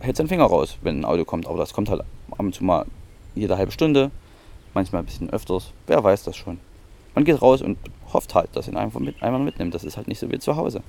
hält 0.00 0.16
seinen 0.16 0.28
Finger 0.28 0.44
raus, 0.44 0.76
wenn 0.82 1.00
ein 1.00 1.04
Auto 1.04 1.24
kommt. 1.24 1.46
Aber 1.46 1.58
das 1.58 1.72
kommt 1.72 1.90
halt 1.90 2.00
ab 2.00 2.40
und 2.40 2.54
zu 2.54 2.64
mal 2.64 2.86
jede 3.34 3.56
halbe 3.56 3.72
Stunde, 3.72 4.10
manchmal 4.74 5.02
ein 5.02 5.06
bisschen 5.06 5.30
öfters. 5.30 5.72
Wer 5.86 6.02
weiß 6.02 6.24
das 6.24 6.36
schon. 6.36 6.58
Man 7.14 7.24
geht 7.24 7.40
raus 7.40 7.62
und 7.62 7.78
hofft 8.12 8.34
halt, 8.34 8.54
dass 8.54 8.68
ihn 8.68 8.76
einfach 8.76 9.00
mit, 9.00 9.22
einmal 9.22 9.40
mitnimmt. 9.40 9.74
Das 9.74 9.84
ist 9.84 9.96
halt 9.96 10.08
nicht 10.08 10.18
so 10.18 10.30
wie 10.30 10.38
zu 10.38 10.56
Hause. 10.56 10.82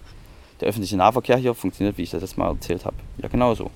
Der 0.60 0.68
öffentliche 0.68 0.98
Nahverkehr 0.98 1.38
hier 1.38 1.54
funktioniert, 1.54 1.98
wie 1.98 2.04
ich 2.04 2.10
das 2.10 2.22
jetzt 2.22 2.38
mal 2.38 2.50
erzählt 2.50 2.86
habe. 2.86 2.96
Ja, 3.18 3.28
genauso. 3.28 3.70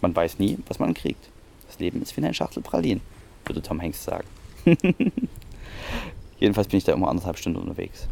Man 0.00 0.14
weiß 0.14 0.38
nie, 0.38 0.58
was 0.66 0.78
man 0.78 0.92
kriegt. 0.92 1.30
Das 1.66 1.78
Leben 1.78 2.02
ist 2.02 2.16
wie 2.16 2.22
eine 2.22 2.34
Schachtel 2.34 2.62
Pralinen, 2.62 3.00
würde 3.46 3.62
Tom 3.62 3.80
Hanks 3.80 4.04
sagen. 4.04 4.26
Jedenfalls 6.38 6.68
bin 6.68 6.78
ich 6.78 6.84
da 6.84 6.92
immer 6.92 7.08
anderthalb 7.08 7.38
Stunden 7.38 7.58
unterwegs. 7.58 8.06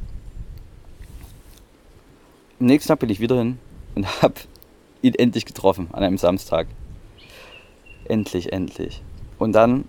Nächsten 2.67 2.89
Tag 2.89 3.01
bin 3.01 3.11
ich 3.11 3.19
wieder 3.19 3.37
hin 3.39 3.59
und 3.97 4.07
habe 4.23 4.35
ihn 5.03 5.15
endlich 5.15 5.47
getroffen 5.47 5.89
an 5.93 6.05
einem 6.05 6.17
Samstag. 6.17 6.69
Endlich, 8.05 8.53
endlich. 8.53 9.03
Und 9.39 9.53
dann 9.53 9.85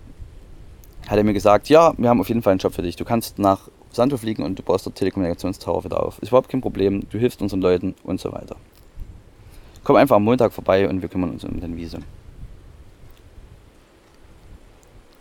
hat 1.06 1.16
er 1.16 1.24
mir 1.24 1.34
gesagt, 1.34 1.68
ja, 1.68 1.94
wir 1.98 2.08
haben 2.08 2.20
auf 2.20 2.28
jeden 2.28 2.42
Fall 2.42 2.50
einen 2.50 2.58
Job 2.58 2.74
für 2.74 2.82
dich. 2.82 2.96
Du 2.96 3.04
kannst 3.04 3.38
nach 3.38 3.68
Santo 3.92 4.16
fliegen 4.16 4.42
und 4.42 4.58
du 4.58 4.62
baust 4.64 4.86
dort 4.86 4.96
Telekommunikationstower 4.96 5.84
wieder 5.84 6.02
auf. 6.02 6.18
Ist 6.18 6.28
überhaupt 6.28 6.48
kein 6.48 6.62
Problem, 6.62 7.06
du 7.10 7.18
hilfst 7.18 7.40
unseren 7.42 7.60
Leuten 7.60 7.94
und 8.02 8.20
so 8.20 8.32
weiter. 8.32 8.56
Komm 9.84 9.96
einfach 9.96 10.16
am 10.16 10.24
Montag 10.24 10.52
vorbei 10.52 10.88
und 10.88 11.00
wir 11.00 11.08
kümmern 11.08 11.30
uns 11.30 11.44
um 11.44 11.60
dein 11.60 11.76
Visum. 11.76 12.02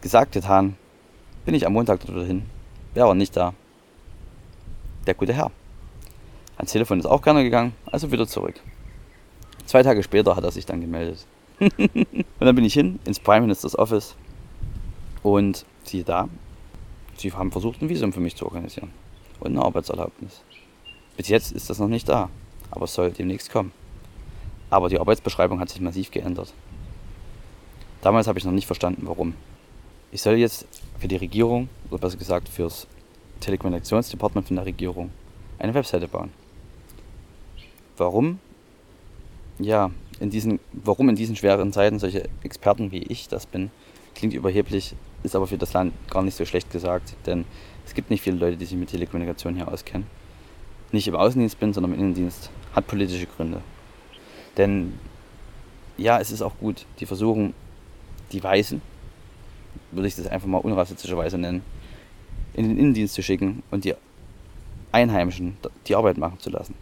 Gesagt, 0.02 0.32
getan, 0.32 0.76
bin 1.46 1.54
ich 1.54 1.68
am 1.68 1.74
Montag 1.74 2.04
dorthin. 2.06 2.44
Wer 2.96 3.06
war 3.06 3.14
nicht 3.14 3.38
da? 3.38 3.54
Der 5.06 5.14
gute 5.14 5.34
Herr. 5.34 5.52
Ans 6.64 6.72
Telefon 6.72 6.98
ist 6.98 7.06
auch 7.06 7.22
keiner 7.22 7.44
gegangen, 7.44 7.74
also 7.92 8.10
wieder 8.14 8.26
zurück. 8.26 8.56
Zwei 9.66 9.84
Tage 9.84 10.02
später 10.02 10.38
hat 10.38 10.46
er 10.46 10.52
sich 10.52 10.66
dann 10.66 10.80
gemeldet. 10.80 11.26
und 11.60 12.16
dann 12.40 12.56
bin 12.56 12.64
ich 12.64 12.74
hin 12.74 13.00
ins 13.04 13.20
Prime 13.20 13.42
Minister's 13.42 13.78
Office 13.78 14.16
und 15.24 15.66
siehe 15.84 16.06
da, 16.06 16.30
sie 17.18 17.34
haben 17.34 17.52
versucht, 17.52 17.82
ein 17.82 17.90
Visum 17.90 18.14
für 18.14 18.22
mich 18.22 18.38
zu 18.38 18.46
organisieren 18.46 18.92
und 19.42 19.52
eine 19.52 19.62
Arbeitserlaubnis. 19.62 20.42
Bis 21.18 21.28
jetzt 21.28 21.52
ist 21.52 21.70
das 21.70 21.80
noch 21.80 21.90
nicht 21.90 22.08
da, 22.08 22.30
aber 22.72 22.86
es 22.86 22.94
soll 22.94 23.12
demnächst 23.12 23.52
kommen. 23.52 23.74
Aber 24.70 24.88
die 24.88 25.02
Arbeitsbeschreibung 25.02 25.60
hat 25.60 25.68
sich 25.68 25.82
massiv 25.82 26.12
geändert. 26.12 26.54
Damals 28.02 28.28
habe 28.28 28.40
ich 28.40 28.46
noch 28.46 28.54
nicht 28.54 28.68
verstanden, 28.68 29.02
warum. 29.06 29.34
Ich 30.14 30.22
soll 30.22 30.36
jetzt 30.36 30.66
für 30.98 31.10
die 31.10 31.18
Regierung, 31.18 31.68
oder 31.90 32.00
besser 32.00 32.16
gesagt 32.16 32.48
fürs 32.48 32.88
Telekommunikationsdepartement 33.42 34.48
von 34.48 34.56
der 34.56 34.66
Regierung, 34.66 35.12
eine 35.60 35.74
Webseite 35.74 36.08
bauen. 36.08 36.32
Warum? 37.98 38.40
Ja, 39.60 39.92
in 40.20 40.30
diesen, 40.30 40.60
warum 40.72 41.10
in 41.10 41.16
diesen 41.16 41.36
schweren 41.36 41.72
Zeiten 41.72 42.00
solche 42.00 42.28
Experten 42.44 42.92
wie 42.92 43.04
ich 43.04 43.28
das 43.28 43.46
bin, 43.46 43.72
klingt 44.16 44.34
überheblich, 44.34 44.96
ist 45.24 45.36
aber 45.36 45.48
für 45.48 45.58
das 45.58 45.74
Land 45.74 45.94
gar 46.10 46.24
nicht 46.24 46.36
so 46.36 46.46
schlecht 46.46 46.72
gesagt, 46.72 47.16
denn 47.26 47.46
es 47.86 47.94
gibt 47.94 48.10
nicht 48.10 48.22
viele 48.22 48.38
Leute, 48.38 48.58
die 48.58 48.66
sich 48.66 48.78
mit 48.78 48.90
Telekommunikation 48.90 49.56
hier 49.56 49.68
auskennen. 49.68 50.08
Nicht 50.92 51.08
im 51.08 51.16
Außendienst 51.16 51.60
bin, 51.60 51.74
sondern 51.74 51.94
im 51.94 52.00
Innendienst. 52.00 52.50
Hat 52.74 52.88
politische 52.88 53.26
Gründe. 53.26 53.62
Denn 54.58 54.94
ja, 55.98 56.20
es 56.20 56.32
ist 56.32 56.42
auch 56.42 56.58
gut, 56.60 56.86
die 57.00 57.06
versuchen, 57.06 57.54
die 58.32 58.44
Weißen, 58.44 58.82
würde 59.92 60.08
ich 60.08 60.16
das 60.16 60.28
einfach 60.28 60.48
mal 60.48 60.60
unrassistischerweise 60.60 61.38
nennen, 61.38 61.64
in 62.54 62.70
den 62.70 62.78
Innendienst 62.78 63.14
zu 63.14 63.24
schicken 63.24 63.64
und 63.72 63.86
die 63.86 63.96
Einheimischen 64.92 65.58
die 65.88 65.96
Arbeit 65.96 66.18
machen 66.18 66.40
zu 66.40 66.50
lassen. 66.50 66.76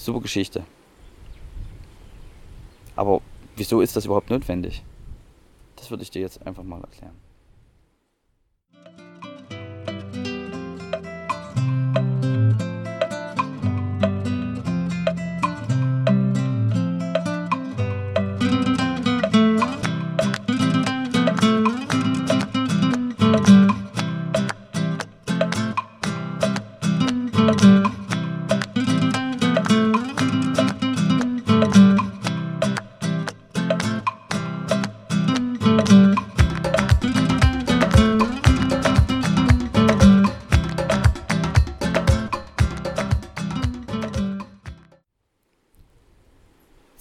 Super 0.00 0.20
Geschichte. 0.20 0.64
Aber 2.96 3.20
wieso 3.54 3.82
ist 3.82 3.94
das 3.96 4.06
überhaupt 4.06 4.30
notwendig? 4.30 4.82
Das 5.76 5.90
würde 5.90 6.02
ich 6.02 6.10
dir 6.10 6.22
jetzt 6.22 6.46
einfach 6.46 6.62
mal 6.62 6.80
erklären. 6.80 7.14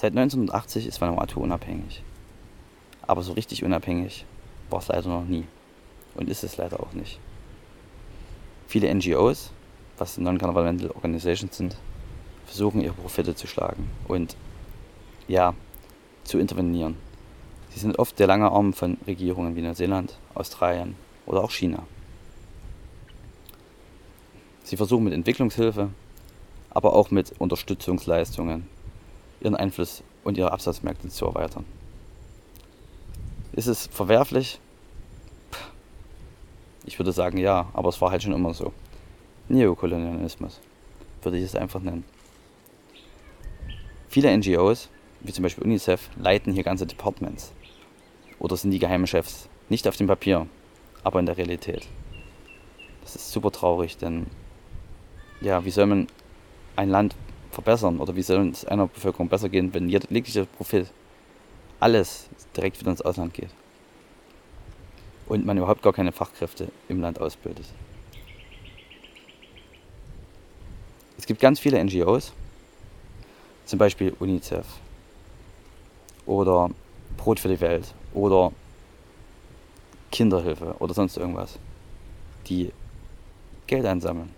Seit 0.02 0.16
1980 0.16 0.88
ist 0.88 1.02
Vanuatu 1.02 1.42
unabhängig. 1.42 2.04
Aber 3.02 3.22
so 3.22 3.34
richtig 3.34 3.66
unabhängig 3.66 4.24
war 4.70 4.80
es 4.80 4.88
leider 4.88 5.10
noch 5.10 5.26
nie. 5.26 5.46
Und 6.16 6.30
ist 6.30 6.46
es 6.46 6.56
leider 6.56 6.80
auch 6.80 6.94
nicht. 6.94 7.20
Viele 8.70 8.96
NGOs, 8.96 9.52
was 9.98 10.18
Non-Governmental 10.18 10.92
Organizations 10.92 11.58
sind, 11.58 11.76
versuchen 12.46 12.80
ihre 12.80 12.94
Profite 12.94 13.36
zu 13.36 13.46
schlagen 13.46 13.90
und 14.08 14.38
ja, 15.28 15.54
zu 16.24 16.40
intervenieren. 16.40 16.96
Sie 17.72 17.82
sind 17.82 18.00
oft 18.00 18.18
der 18.20 18.28
lange 18.28 18.50
Arm 18.50 18.72
von 18.72 18.98
Regierungen 19.06 19.58
wie 19.58 19.62
Neuseeland, 19.62 20.18
Australien 20.34 20.96
oder 21.26 21.44
auch 21.44 21.52
China. 21.52 21.84
Sie 24.64 24.78
versuchen 24.78 25.04
mit 25.04 25.14
Entwicklungshilfe, 25.14 25.90
aber 26.70 26.94
auch 26.94 27.12
mit 27.12 27.34
Unterstützungsleistungen 27.38 28.79
ihren 29.42 29.56
Einfluss 29.56 30.04
und 30.24 30.38
ihre 30.38 30.52
Absatzmärkte 30.52 31.10
zu 31.10 31.26
erweitern. 31.26 31.66
Ist 33.54 33.68
es 33.68 33.88
verwerflich? 33.88 34.60
Ich 36.86 36.98
würde 37.00 37.12
sagen 37.12 37.38
ja, 37.38 37.70
aber 37.74 37.90
es 37.90 38.02
war 38.02 38.12
halt 38.12 38.24
schon 38.24 38.34
immer 38.34 38.54
so. 38.54 38.74
Neokolonialismus 39.48 40.60
würde 41.22 41.38
ich 41.38 41.44
es 41.44 41.56
einfach 41.56 41.82
nennen. 41.82 42.04
Viele 44.08 44.36
NGOs, 44.36 44.90
wie 45.22 45.34
zum 45.34 45.44
Beispiel 45.44 45.64
UNICEF, 45.64 46.10
leiten 46.18 46.54
hier 46.54 46.64
ganze 46.64 46.86
Departments 46.86 47.52
oder 48.40 48.56
sind 48.58 48.72
die 48.72 48.80
geheimen 48.80 49.08
Chefs. 49.08 49.50
Nicht 49.70 49.88
auf 49.88 49.98
dem 49.98 50.08
Papier, 50.08 50.48
aber 51.04 51.20
in 51.20 51.26
der 51.26 51.38
Realität. 51.38 51.88
Das 53.02 53.16
ist 53.16 53.32
super 53.32 53.52
traurig, 53.52 53.98
denn 53.98 54.28
ja, 55.42 55.64
wie 55.66 55.72
soll 55.72 55.86
man 55.86 56.08
ein 56.76 56.90
Land 56.90 57.16
verbessern 57.62 58.00
oder 58.00 58.16
wie 58.16 58.22
soll 58.22 58.50
es 58.50 58.66
einer 58.66 58.88
Bevölkerung 58.88 59.28
besser 59.28 59.50
gehen, 59.50 59.74
wenn 59.74 59.90
jeglicher 59.90 60.46
Profit, 60.46 60.88
alles 61.80 62.30
direkt 62.56 62.80
wieder 62.80 62.92
ins 62.92 63.02
Ausland 63.02 63.34
geht 63.34 63.50
und 65.28 65.46
man 65.46 65.58
überhaupt 65.58 65.82
gar 65.82 65.94
keine 65.94 66.12
Fachkräfte 66.12 66.70
im 66.88 67.02
Land 67.02 67.20
ausbildet. 67.20 67.66
Es 71.18 71.26
gibt 71.26 71.42
ganz 71.42 71.60
viele 71.60 71.84
NGOs, 71.84 72.32
zum 73.66 73.78
Beispiel 73.78 74.16
UNICEF 74.20 74.66
oder 76.26 76.70
Brot 77.18 77.40
für 77.40 77.50
die 77.50 77.60
Welt 77.60 77.94
oder 78.14 78.52
Kinderhilfe 80.12 80.76
oder 80.80 80.94
sonst 80.94 81.18
irgendwas, 81.18 81.60
die 82.48 82.72
Geld 83.68 83.86
einsammeln. 83.86 84.34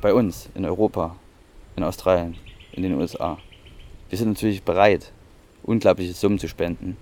Bei 0.00 0.12
uns 0.12 0.48
in 0.54 0.64
Europa 0.64 1.16
in 1.76 1.84
Australien, 1.84 2.36
in 2.72 2.82
den 2.82 2.94
USA. 2.94 3.38
Wir 4.08 4.18
sind 4.18 4.28
natürlich 4.28 4.62
bereit, 4.62 5.12
unglaubliche 5.62 6.14
Summen 6.14 6.38
zu 6.38 6.48
spenden 6.48 6.96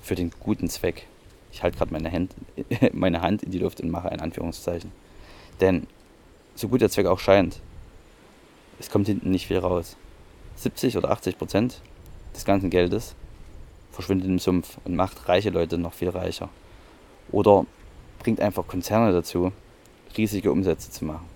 für 0.00 0.14
den 0.14 0.30
guten 0.40 0.68
Zweck. 0.68 1.06
Ich 1.52 1.62
halte 1.62 1.78
gerade 1.78 1.92
meine, 1.92 2.10
Hand, 2.10 2.34
meine 2.92 3.20
Hand 3.20 3.42
in 3.42 3.50
die 3.50 3.58
Luft 3.58 3.80
und 3.80 3.90
mache 3.90 4.10
ein 4.10 4.20
Anführungszeichen. 4.20 4.92
Denn 5.60 5.86
so 6.54 6.68
gut 6.68 6.80
der 6.80 6.90
Zweck 6.90 7.06
auch 7.06 7.18
scheint, 7.18 7.60
es 8.78 8.90
kommt 8.90 9.06
hinten 9.06 9.30
nicht 9.30 9.46
viel 9.46 9.58
raus. 9.58 9.96
70 10.56 10.96
oder 10.96 11.10
80 11.10 11.38
Prozent 11.38 11.80
des 12.34 12.44
ganzen 12.44 12.70
Geldes 12.70 13.14
verschwindet 13.92 14.28
im 14.28 14.38
Sumpf 14.38 14.78
und 14.84 14.96
macht 14.96 15.28
reiche 15.28 15.50
Leute 15.50 15.78
noch 15.78 15.92
viel 15.92 16.08
reicher. 16.08 16.48
Oder 17.30 17.66
bringt 18.18 18.40
einfach 18.40 18.66
Konzerne 18.66 19.12
dazu, 19.12 19.52
riesige 20.16 20.50
Umsätze 20.50 20.90
zu 20.90 21.04
machen. 21.04 21.33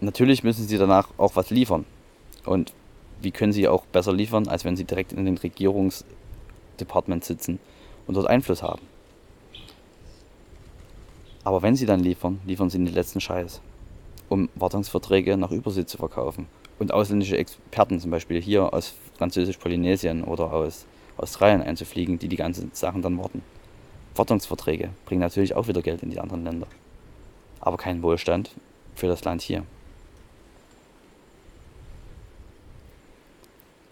Natürlich 0.00 0.44
müssen 0.44 0.66
sie 0.66 0.78
danach 0.78 1.08
auch 1.16 1.36
was 1.36 1.50
liefern. 1.50 1.84
Und 2.44 2.72
wie 3.20 3.30
können 3.30 3.52
sie 3.52 3.68
auch 3.68 3.84
besser 3.86 4.12
liefern, 4.12 4.48
als 4.48 4.64
wenn 4.64 4.76
sie 4.76 4.84
direkt 4.84 5.12
in 5.12 5.24
den 5.24 5.38
Regierungsdepartement 5.38 7.24
sitzen 7.24 7.58
und 8.06 8.14
dort 8.14 8.28
Einfluss 8.28 8.62
haben. 8.62 8.82
Aber 11.44 11.62
wenn 11.62 11.76
sie 11.76 11.86
dann 11.86 12.00
liefern, 12.00 12.40
liefern 12.44 12.70
sie 12.70 12.78
den 12.78 12.92
letzten 12.92 13.20
Scheiß, 13.20 13.60
um 14.28 14.48
Wartungsverträge 14.56 15.36
nach 15.36 15.52
Übersee 15.52 15.86
zu 15.86 15.96
verkaufen. 15.96 16.48
Und 16.78 16.92
ausländische 16.92 17.38
Experten, 17.38 18.00
zum 18.00 18.10
Beispiel 18.10 18.42
hier 18.42 18.74
aus 18.74 18.94
Französisch-Polynesien 19.16 20.24
oder 20.24 20.52
aus 20.52 20.84
Australien 21.16 21.62
einzufliegen, 21.62 22.18
die 22.18 22.28
die 22.28 22.36
ganzen 22.36 22.70
Sachen 22.74 23.00
dann 23.00 23.16
warten. 23.16 23.42
Wartungsverträge 24.14 24.90
bringen 25.06 25.20
natürlich 25.20 25.54
auch 25.54 25.68
wieder 25.68 25.82
Geld 25.82 26.02
in 26.02 26.10
die 26.10 26.20
anderen 26.20 26.44
Länder. 26.44 26.66
Aber 27.60 27.76
keinen 27.76 28.02
Wohlstand 28.02 28.50
für 28.94 29.06
das 29.06 29.24
Land 29.24 29.40
hier. 29.40 29.64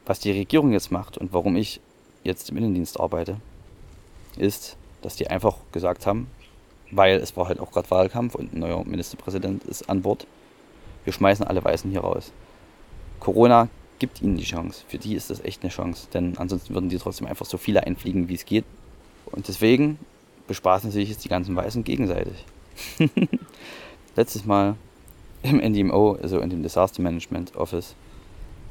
Was 0.07 0.21
die 0.21 0.33
Regierung 0.33 0.73
jetzt 0.73 0.91
macht 0.91 1.19
und 1.19 1.33
warum 1.33 1.57
ich 1.57 1.81
jetzt 2.25 2.51
im 2.51 2.57
Innendienst 2.57 3.01
arbeite, 3.01 3.37
ist, 4.37 4.77
dass 5.03 5.17
die 5.17 5.29
einfach 5.29 5.57
gesagt 5.73 6.07
haben, 6.07 6.29
weil 6.91 7.17
es 7.17 7.37
war 7.37 7.49
halt 7.49 7.61
auch 7.61 7.73
gerade 7.73 7.91
Wahlkampf 7.91 8.35
und 8.35 8.53
ein 8.53 8.61
neuer 8.61 8.85
Ministerpräsident 8.85 9.65
ist 9.65 9.89
an 9.89 10.03
Bord, 10.03 10.27
wir 11.05 11.13
schmeißen 11.13 11.47
alle 11.47 11.63
Weißen 11.63 11.91
hier 11.91 12.01
raus. 12.01 12.33
Corona 13.21 13.69
gibt 13.99 14.23
ihnen 14.23 14.37
die 14.37 14.45
Chance. 14.45 14.85
Für 14.89 14.99
die 14.99 15.15
ist 15.15 15.31
das 15.31 15.41
echt 15.41 15.63
eine 15.63 15.71
Chance, 15.71 16.09
denn 16.13 16.37
ansonsten 16.39 16.75
würden 16.75 16.89
die 16.89 16.99
trotzdem 16.99 17.27
einfach 17.27 17.47
so 17.47 17.59
viele 17.59 17.85
einfliegen, 17.85 18.29
wie 18.29 18.35
es 18.35 18.45
geht. 18.45 18.65
Und 19.27 19.49
deswegen 19.49 19.99
bespaßen 20.47 20.91
sich 20.91 21.09
jetzt 21.09 21.25
die 21.25 21.29
ganzen 21.29 21.57
Weißen 21.57 21.85
gegenseitig. 21.85 22.45
Letztes 24.17 24.45
Mal 24.45 24.77
im 25.43 25.59
NDMO, 25.59 26.19
also 26.23 26.41
in 26.41 26.51
dem 26.51 26.63
Disaster 26.63 27.03
Management 27.03 27.57
Office, 27.57 27.95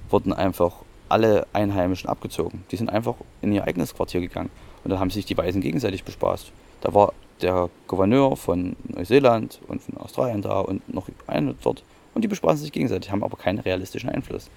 wurden 0.10 0.34
einfach 0.34 0.83
alle 1.14 1.46
Einheimischen 1.54 2.10
abgezogen. 2.10 2.64
Die 2.72 2.76
sind 2.76 2.90
einfach 2.90 3.14
in 3.44 3.54
ihr 3.54 3.64
eigenes 3.66 3.94
Quartier 3.94 4.20
gegangen. 4.20 4.50
Und 4.84 4.90
da 4.90 4.98
haben 4.98 5.12
sich 5.12 5.26
die 5.26 5.38
Weißen 5.38 5.62
gegenseitig 5.62 6.04
bespaßt. 6.04 6.52
Da 6.82 6.94
war 6.96 7.14
der 7.40 7.70
Gouverneur 7.88 8.36
von 8.36 8.76
Neuseeland 8.88 9.60
und 9.68 9.84
von 9.84 9.98
Australien 9.98 10.42
da 10.42 10.60
und 10.60 10.92
noch 10.92 11.08
eine 11.28 11.54
dort. 11.54 11.84
Und 12.16 12.24
die 12.24 12.28
bespaßen 12.28 12.64
sich 12.64 12.72
gegenseitig, 12.72 13.12
haben 13.12 13.24
aber 13.24 13.38
keinen 13.38 13.60
realistischen 13.60 14.10
Einfluss. 14.10 14.50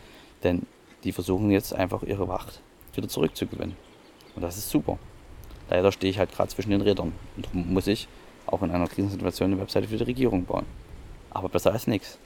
Denn 0.42 0.62
die 1.04 1.12
versuchen 1.12 1.50
jetzt 1.50 1.74
einfach 1.74 2.02
ihre 2.02 2.26
Wacht 2.26 2.62
wieder 2.94 3.08
zurückzugewinnen. 3.08 3.76
Und 4.34 4.42
das 4.42 4.56
ist 4.56 4.70
super. 4.70 4.98
Leider 5.68 5.92
stehe 5.92 6.10
ich 6.10 6.18
halt 6.18 6.32
gerade 6.32 6.48
zwischen 6.48 6.70
den 6.70 6.80
Rädern. 6.80 7.12
Und 7.36 7.46
darum 7.46 7.74
muss 7.74 7.86
ich 7.86 8.08
auch 8.46 8.62
in 8.62 8.70
einer 8.70 8.86
Krisensituation 8.86 9.52
eine 9.52 9.60
Webseite 9.60 9.88
für 9.88 9.98
die 9.98 10.04
Regierung 10.04 10.46
bauen. 10.46 10.64
Aber 11.30 11.50
besser 11.50 11.72
als 11.72 11.86
nichts. 11.86 12.18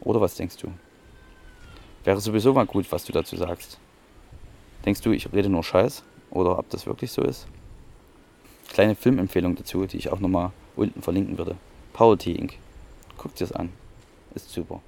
Oder 0.00 0.20
was 0.20 0.34
denkst 0.34 0.58
du? 0.58 0.68
Wäre 2.06 2.20
sowieso 2.20 2.54
mal 2.54 2.66
gut, 2.66 2.86
was 2.92 3.04
du 3.04 3.12
dazu 3.12 3.36
sagst. 3.36 3.80
Denkst 4.84 5.00
du, 5.00 5.10
ich 5.10 5.32
rede 5.32 5.48
nur 5.48 5.64
Scheiß? 5.64 6.04
Oder 6.30 6.56
ob 6.56 6.70
das 6.70 6.86
wirklich 6.86 7.10
so 7.10 7.20
ist? 7.20 7.48
Kleine 8.68 8.94
Filmempfehlung 8.94 9.56
dazu, 9.56 9.84
die 9.86 9.96
ich 9.96 10.12
auch 10.12 10.20
nochmal 10.20 10.52
unten 10.76 11.02
verlinken 11.02 11.36
würde. 11.36 11.56
Poverty 11.94 12.30
Inc. 12.30 12.58
Guck 13.18 13.34
dir 13.34 13.44
das 13.44 13.50
an. 13.50 13.72
Ist 14.36 14.50
super. 14.50 14.80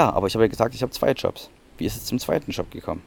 Ja, 0.00 0.14
aber 0.14 0.28
ich 0.28 0.34
habe 0.34 0.44
ja 0.44 0.48
gesagt, 0.48 0.74
ich 0.74 0.80
habe 0.80 0.92
zwei 0.92 1.12
Jobs. 1.12 1.50
Wie 1.76 1.84
ist 1.84 1.94
es 1.94 2.06
zum 2.06 2.18
zweiten 2.18 2.50
Job 2.52 2.70
gekommen? 2.70 3.02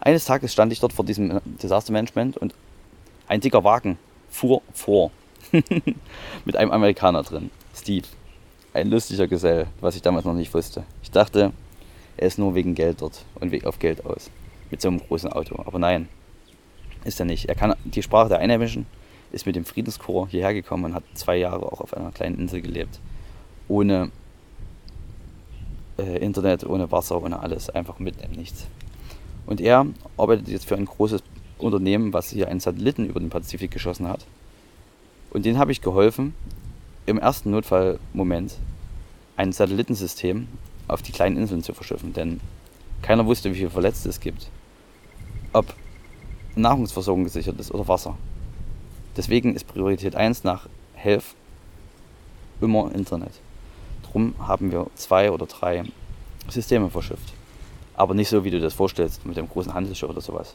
Eines 0.00 0.24
Tages 0.24 0.52
stand 0.52 0.72
ich 0.72 0.80
dort 0.80 0.92
vor 0.92 1.04
diesem 1.04 1.40
Disaster 1.44 1.92
Management 1.92 2.36
und 2.36 2.52
ein 3.28 3.40
dicker 3.40 3.62
Wagen 3.62 3.96
fuhr 4.28 4.60
vor. 4.72 5.12
Mit 6.44 6.56
einem 6.56 6.72
Amerikaner 6.72 7.22
drin. 7.22 7.52
Steve. 7.76 8.08
Ein 8.74 8.90
lustiger 8.90 9.28
Gesell, 9.28 9.68
was 9.80 9.94
ich 9.94 10.02
damals 10.02 10.24
noch 10.24 10.34
nicht 10.34 10.52
wusste. 10.52 10.82
Ich 11.00 11.12
dachte, 11.12 11.52
er 12.16 12.26
ist 12.26 12.40
nur 12.40 12.56
wegen 12.56 12.74
Geld 12.74 13.00
dort 13.00 13.24
und 13.36 13.64
auf 13.64 13.78
Geld 13.78 14.04
aus. 14.04 14.32
Mit 14.68 14.80
so 14.80 14.88
einem 14.88 14.98
großen 14.98 15.32
Auto. 15.32 15.62
Aber 15.64 15.78
nein, 15.78 16.08
ist 17.04 17.20
er 17.20 17.26
nicht. 17.26 17.48
Er 17.48 17.54
kann 17.54 17.76
die 17.84 18.02
Sprache 18.02 18.30
der 18.30 18.40
Einheimischen, 18.40 18.84
ist 19.30 19.46
mit 19.46 19.54
dem 19.54 19.64
Friedenskorps 19.64 20.32
hierher 20.32 20.54
gekommen 20.54 20.86
und 20.86 20.94
hat 20.94 21.04
zwei 21.14 21.36
Jahre 21.36 21.70
auch 21.70 21.80
auf 21.80 21.96
einer 21.96 22.10
kleinen 22.10 22.40
Insel 22.40 22.62
gelebt. 22.62 22.98
Ohne 23.68 24.10
äh, 25.98 26.18
Internet, 26.18 26.64
ohne 26.64 26.90
Wasser, 26.90 27.22
ohne 27.22 27.40
alles, 27.40 27.70
einfach 27.70 27.98
mit 27.98 28.16
nichts. 28.36 28.66
Und 29.46 29.60
er 29.60 29.86
arbeitet 30.16 30.48
jetzt 30.48 30.66
für 30.66 30.76
ein 30.76 30.84
großes 30.84 31.22
Unternehmen, 31.58 32.12
was 32.12 32.30
hier 32.30 32.48
einen 32.48 32.60
Satelliten 32.60 33.06
über 33.06 33.20
den 33.20 33.30
Pazifik 33.30 33.70
geschossen 33.70 34.08
hat. 34.08 34.26
Und 35.30 35.44
den 35.44 35.58
habe 35.58 35.72
ich 35.72 35.80
geholfen, 35.80 36.34
im 37.06 37.18
ersten 37.18 37.50
Notfallmoment 37.50 38.58
ein 39.36 39.52
Satellitensystem 39.52 40.46
auf 40.88 41.02
die 41.02 41.12
kleinen 41.12 41.36
Inseln 41.36 41.62
zu 41.62 41.72
verschiffen, 41.72 42.12
denn 42.12 42.40
keiner 43.00 43.26
wusste, 43.26 43.50
wie 43.50 43.56
viele 43.56 43.70
Verletzte 43.70 44.08
es 44.08 44.20
gibt. 44.20 44.48
Ob 45.52 45.74
Nahrungsversorgung 46.54 47.24
gesichert 47.24 47.58
ist 47.58 47.72
oder 47.72 47.88
Wasser. 47.88 48.16
Deswegen 49.16 49.54
ist 49.54 49.66
Priorität 49.66 50.14
1 50.14 50.44
nach 50.44 50.68
Health 50.94 51.34
immer 52.60 52.94
Internet. 52.94 53.32
Darum 54.12 54.34
haben 54.38 54.70
wir 54.70 54.88
zwei 54.94 55.30
oder 55.30 55.46
drei 55.46 55.84
Systeme 56.48 56.90
verschifft. 56.90 57.32
Aber 57.94 58.12
nicht 58.12 58.28
so, 58.28 58.44
wie 58.44 58.50
du 58.50 58.60
das 58.60 58.74
vorstellst, 58.74 59.24
mit 59.24 59.38
dem 59.38 59.48
großen 59.48 59.72
Handelsschiff 59.72 60.10
oder 60.10 60.20
sowas. 60.20 60.54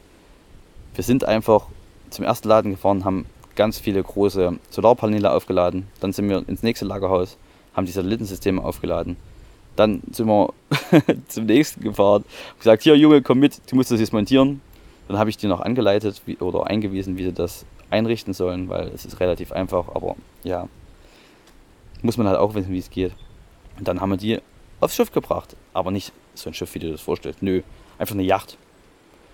Wir 0.94 1.02
sind 1.02 1.24
einfach 1.24 1.66
zum 2.10 2.24
ersten 2.24 2.48
Laden 2.48 2.70
gefahren, 2.70 3.04
haben 3.04 3.26
ganz 3.56 3.80
viele 3.80 4.00
große 4.00 4.58
Solarpaneele 4.70 5.32
aufgeladen. 5.32 5.88
Dann 6.00 6.12
sind 6.12 6.28
wir 6.28 6.48
ins 6.48 6.62
nächste 6.62 6.84
Lagerhaus, 6.84 7.36
haben 7.74 7.84
die 7.84 7.92
Satellitensysteme 7.92 8.62
aufgeladen. 8.62 9.16
Dann 9.74 10.02
sind 10.12 10.28
wir 10.28 10.52
zum 11.28 11.46
nächsten 11.46 11.82
gefahren, 11.82 12.24
gesagt, 12.58 12.84
hier 12.84 12.96
Junge, 12.96 13.22
komm 13.22 13.40
mit, 13.40 13.60
du 13.68 13.74
musst 13.74 13.90
das 13.90 13.98
jetzt 13.98 14.12
montieren. 14.12 14.60
Dann 15.08 15.18
habe 15.18 15.30
ich 15.30 15.36
die 15.36 15.48
noch 15.48 15.60
angeleitet 15.60 16.22
wie, 16.26 16.36
oder 16.36 16.68
eingewiesen, 16.68 17.16
wie 17.16 17.24
sie 17.24 17.32
das 17.32 17.64
einrichten 17.90 18.34
sollen, 18.34 18.68
weil 18.68 18.88
es 18.88 19.04
ist 19.04 19.18
relativ 19.18 19.50
einfach, 19.50 19.88
aber 19.94 20.14
ja, 20.44 20.68
muss 22.02 22.18
man 22.18 22.28
halt 22.28 22.38
auch 22.38 22.54
wissen, 22.54 22.72
wie 22.72 22.78
es 22.78 22.90
geht. 22.90 23.12
Und 23.78 23.86
dann 23.88 24.00
haben 24.00 24.10
wir 24.10 24.16
die 24.16 24.40
aufs 24.80 24.94
Schiff 24.94 25.12
gebracht. 25.12 25.56
Aber 25.72 25.90
nicht 25.90 26.12
so 26.34 26.50
ein 26.50 26.54
Schiff, 26.54 26.74
wie 26.74 26.80
du 26.80 26.90
das 26.90 27.00
vorstellst. 27.00 27.42
Nö, 27.42 27.62
einfach 27.98 28.14
eine 28.14 28.24
Yacht. 28.24 28.56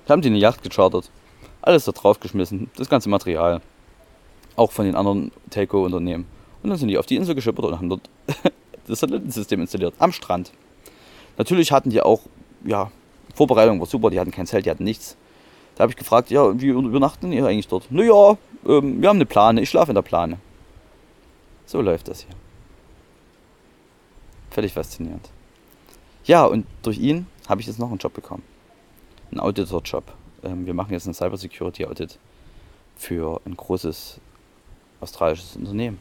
Wir 0.07 0.13
haben 0.13 0.23
die 0.23 0.29
eine 0.29 0.39
Yacht 0.39 0.63
gechartert. 0.63 1.11
Alles 1.63 1.87
da 1.87 1.93
drauf 1.93 2.21
geschmissen, 2.21 2.71
das 2.77 2.89
ganze 2.89 3.09
Material. 3.09 3.61
Auch 4.57 4.71
von 4.71 4.85
den 4.85 4.95
anderen 4.95 5.33
Telco-Unternehmen. 5.51 6.27
Und 6.63 6.71
dann 6.71 6.79
sind 6.79 6.89
die 6.89 6.99
auf 6.99 7.07
die 7.07 7.17
Insel 7.17 7.35
geschippert 7.35 7.65
und 7.65 7.77
haben 7.77 7.89
dort 7.89 8.09
das 8.87 9.01
Satellitensystem 9.01 9.61
installiert. 9.61 9.95
Am 9.99 10.13
Strand. 10.13 10.53
Natürlich 11.37 11.73
hatten 11.73 11.91
die 11.91 12.01
auch, 12.01 12.21
ja, 12.65 12.91
Vorbereitung 13.35 13.81
war 13.81 13.87
super, 13.87 14.11
die 14.11 14.21
hatten 14.21 14.31
kein 14.31 14.47
Zelt, 14.47 14.67
die 14.67 14.71
hatten 14.71 14.85
nichts. 14.85 15.17
Da 15.75 15.83
habe 15.83 15.91
ich 15.91 15.97
gefragt, 15.97 16.31
ja, 16.31 16.61
wie 16.61 16.69
übernachten 16.69 17.33
ihr 17.33 17.47
eigentlich 17.47 17.67
dort? 17.67 17.91
Naja, 17.91 18.37
ähm, 18.67 19.03
wir 19.03 19.09
haben 19.09 19.17
eine 19.17 19.27
Plane, 19.27 19.61
ich 19.61 19.71
schlafe 19.71 19.91
in 19.91 19.97
der 19.97 20.03
Plane. 20.03 20.39
So 21.67 21.81
läuft 21.81 22.09
das 22.09 22.21
hier. 22.21 22.35
Völlig 24.55 24.73
faszinierend. 24.73 25.31
Ja, 26.27 26.45
und 26.45 26.65
durch 26.83 26.99
ihn 26.99 27.27
habe 27.49 27.61
ich 27.61 27.67
jetzt 27.67 27.81
noch 27.81 27.89
einen 27.89 27.99
Job 27.99 28.15
bekommen. 28.15 28.45
Einen 29.33 29.41
Auditor-Job. 29.41 30.05
Ähm, 30.45 30.65
wir 30.65 30.75
machen 30.75 30.93
jetzt 30.93 31.07
einen 31.07 31.15
Cybersecurity-Audit 31.15 32.21
für 32.97 33.41
ein 33.45 33.57
großes 33.57 34.21
australisches 35.01 35.57
Unternehmen. 35.57 35.99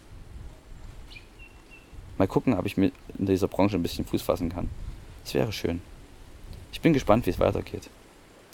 Mal 2.20 2.28
gucken, 2.28 2.54
ob 2.54 2.68
ich 2.68 2.78
mit 2.78 2.94
in 3.18 3.26
dieser 3.26 3.48
Branche 3.48 3.76
ein 3.76 3.82
bisschen 3.82 4.06
Fuß 4.06 4.22
fassen 4.22 4.50
kann. 4.50 4.70
Das 5.24 5.34
wäre 5.34 5.52
schön. 5.52 5.82
Ich 6.72 6.80
bin 6.80 6.94
gespannt, 6.94 7.26
wie 7.26 7.32
es 7.32 7.40
weitergeht. 7.40 7.90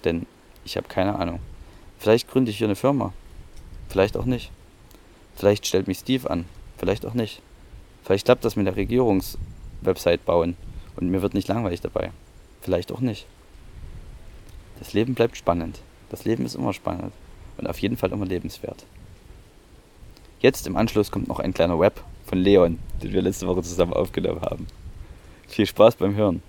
Denn 0.05 0.25
ich 0.63 0.77
habe 0.77 0.87
keine 0.87 1.19
Ahnung. 1.19 1.41
Vielleicht 1.97 2.29
gründe 2.29 2.51
ich 2.51 2.57
hier 2.57 2.67
eine 2.67 2.77
Firma. 2.77 3.11
Vielleicht 3.89 4.15
auch 4.15 4.23
nicht. 4.23 4.49
Vielleicht 5.35 5.67
stellt 5.67 5.89
mich 5.89 5.97
Steve 5.97 6.29
an. 6.29 6.45
Vielleicht 6.77 7.05
auch 7.05 7.15
nicht. 7.15 7.41
Vielleicht 8.05 8.23
klappt 8.23 8.45
das 8.45 8.55
mit 8.55 8.65
der 8.65 8.77
Regierungs- 8.77 9.37
Website 9.81 10.25
bauen 10.25 10.55
und 10.95 11.09
mir 11.09 11.21
wird 11.21 11.33
nicht 11.33 11.47
langweilig 11.47 11.81
dabei. 11.81 12.11
Vielleicht 12.61 12.91
auch 12.91 12.99
nicht. 12.99 13.25
Das 14.79 14.93
Leben 14.93 15.13
bleibt 15.13 15.37
spannend. 15.37 15.79
Das 16.09 16.25
Leben 16.25 16.45
ist 16.45 16.55
immer 16.55 16.73
spannend 16.73 17.13
und 17.57 17.67
auf 17.67 17.79
jeden 17.79 17.97
Fall 17.97 18.11
immer 18.11 18.25
lebenswert. 18.25 18.85
Jetzt 20.39 20.67
im 20.67 20.77
Anschluss 20.77 21.11
kommt 21.11 21.27
noch 21.27 21.39
ein 21.39 21.53
kleiner 21.53 21.79
Rap 21.79 22.01
von 22.25 22.37
Leon, 22.37 22.79
den 23.03 23.11
wir 23.11 23.21
letzte 23.21 23.47
Woche 23.47 23.61
zusammen 23.61 23.93
aufgenommen 23.93 24.41
haben. 24.41 24.67
Viel 25.47 25.65
Spaß 25.65 25.95
beim 25.95 26.15
Hören. 26.15 26.41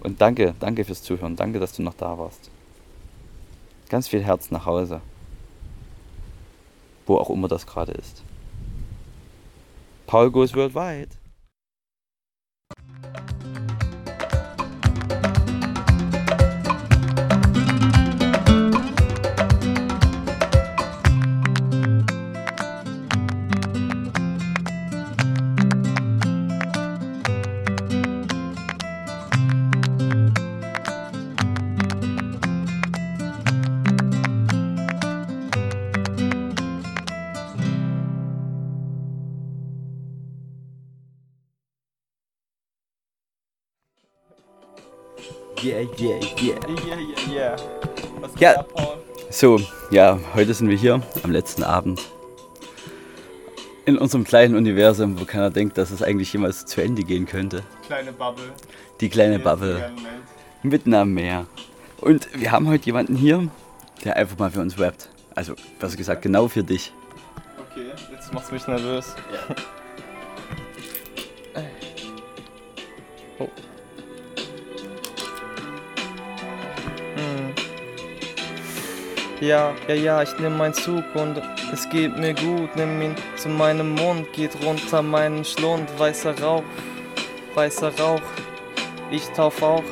Und 0.00 0.20
danke, 0.20 0.54
danke 0.60 0.84
fürs 0.84 1.02
Zuhören. 1.02 1.36
Danke, 1.36 1.58
dass 1.58 1.72
du 1.72 1.82
noch 1.82 1.94
da 1.94 2.18
warst. 2.18 2.50
Ganz 3.88 4.08
viel 4.08 4.22
Herz 4.22 4.50
nach 4.50 4.66
Hause. 4.66 5.00
Wo 7.06 7.16
auch 7.16 7.30
immer 7.30 7.48
das 7.48 7.66
gerade 7.66 7.92
ist. 7.92 8.22
Paul 10.06 10.30
goes 10.30 10.54
worldwide. 10.54 11.08
Yeah, 45.98 46.16
yeah, 46.40 46.54
yeah. 46.86 46.98
Yeah, 47.28 47.30
yeah. 47.30 47.56
Was 48.20 48.32
geht 48.32 48.40
Ja. 48.40 48.56
ab, 48.60 48.68
Paul? 48.74 48.96
So, 49.30 49.60
ja, 49.90 50.18
heute 50.34 50.54
sind 50.54 50.70
wir 50.70 50.76
hier 50.78 51.02
am 51.22 51.30
letzten 51.30 51.62
Abend. 51.62 52.00
In 53.84 53.98
unserem 53.98 54.24
kleinen 54.24 54.56
Universum, 54.56 55.20
wo 55.20 55.26
keiner 55.26 55.50
denkt, 55.50 55.76
dass 55.76 55.90
es 55.90 56.02
eigentlich 56.02 56.32
jemals 56.32 56.64
zu 56.64 56.80
Ende 56.80 57.02
gehen 57.02 57.26
könnte. 57.26 57.62
Kleine 57.86 58.12
Bubble. 58.12 58.44
Die 59.00 59.10
kleine 59.10 59.36
Die 59.38 59.44
Bubble 59.44 59.92
mitten 60.62 60.94
am 60.94 61.12
Meer. 61.12 61.46
Und 62.00 62.28
wir 62.40 62.50
haben 62.50 62.66
heute 62.68 62.86
jemanden 62.86 63.14
hier, 63.14 63.46
der 64.04 64.16
einfach 64.16 64.38
mal 64.38 64.50
für 64.50 64.60
uns 64.60 64.78
rappt. 64.78 65.10
Also, 65.34 65.54
besser 65.78 65.96
gesagt, 65.98 66.22
genau 66.22 66.48
für 66.48 66.64
dich. 66.64 66.92
Okay, 67.70 67.88
jetzt 68.10 68.32
machst 68.32 68.50
du 68.50 68.54
mich 68.54 68.66
nervös. 68.66 69.14
Oh. 73.40 73.48
Ja, 79.44 79.74
ja, 79.88 79.94
ja, 79.94 80.22
ich 80.22 80.38
nehm 80.38 80.56
meinen 80.56 80.72
Zug 80.72 81.04
und 81.12 81.42
es 81.70 81.86
geht 81.90 82.16
mir 82.16 82.32
gut. 82.32 82.74
Nimm 82.76 83.02
ihn 83.02 83.14
zu 83.36 83.50
meinem 83.50 83.94
Mund, 83.94 84.32
geht 84.32 84.56
runter 84.64 85.02
meinen 85.02 85.44
Schlund. 85.44 85.86
Weißer 85.98 86.40
Rauch, 86.40 86.62
weißer 87.54 87.92
Rauch, 88.00 88.22
ich 89.10 89.26
tauf 89.36 89.60
auch. 89.62 89.82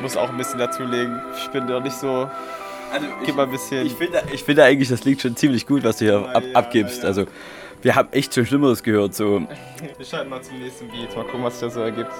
Muss 0.00 0.16
auch 0.16 0.30
ein 0.30 0.38
bisschen 0.38 0.58
dazulegen. 0.58 1.20
Ich 1.36 1.50
bin 1.50 1.66
doch 1.66 1.82
nicht 1.82 1.96
so. 1.96 2.30
Also, 2.90 3.06
Gib 3.26 3.36
mal 3.36 3.42
ein 3.44 3.50
bisschen. 3.50 3.84
Ich 3.84 3.92
finde, 3.92 4.22
ich 4.32 4.42
finde 4.42 4.64
eigentlich, 4.64 4.88
das 4.88 5.04
liegt 5.04 5.20
schon 5.20 5.36
ziemlich 5.36 5.66
gut, 5.66 5.84
was 5.84 5.98
du 5.98 6.06
hier 6.06 6.34
ab, 6.34 6.42
ja, 6.42 6.54
abgibst. 6.54 6.98
ja, 6.98 7.02
ja. 7.02 7.08
Also, 7.08 7.26
wir 7.82 7.94
haben 7.94 8.08
echt 8.12 8.34
schon 8.34 8.46
Schlimmeres 8.46 8.82
gehört. 8.82 9.14
So. 9.14 9.46
Wir 9.98 10.06
schalten 10.06 10.30
mal 10.30 10.40
zum 10.40 10.58
nächsten 10.58 10.88
Beat. 10.88 11.14
Mal 11.14 11.24
gucken, 11.24 11.44
was 11.44 11.60
sich 11.60 11.68
da 11.68 11.74
so 11.74 11.80
ergibt. 11.82 12.10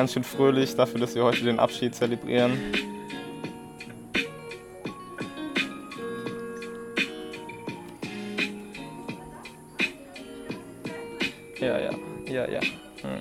Ganz 0.00 0.14
schön 0.14 0.24
fröhlich 0.24 0.74
dafür, 0.74 0.98
dass 0.98 1.14
wir 1.14 1.22
heute 1.22 1.44
den 1.44 1.58
Abschied 1.58 1.94
zelebrieren. 1.94 2.58
Ja, 11.58 11.78
ja, 11.78 11.90
ja, 12.30 12.48
ja. 12.48 12.60
Hm. 13.02 13.20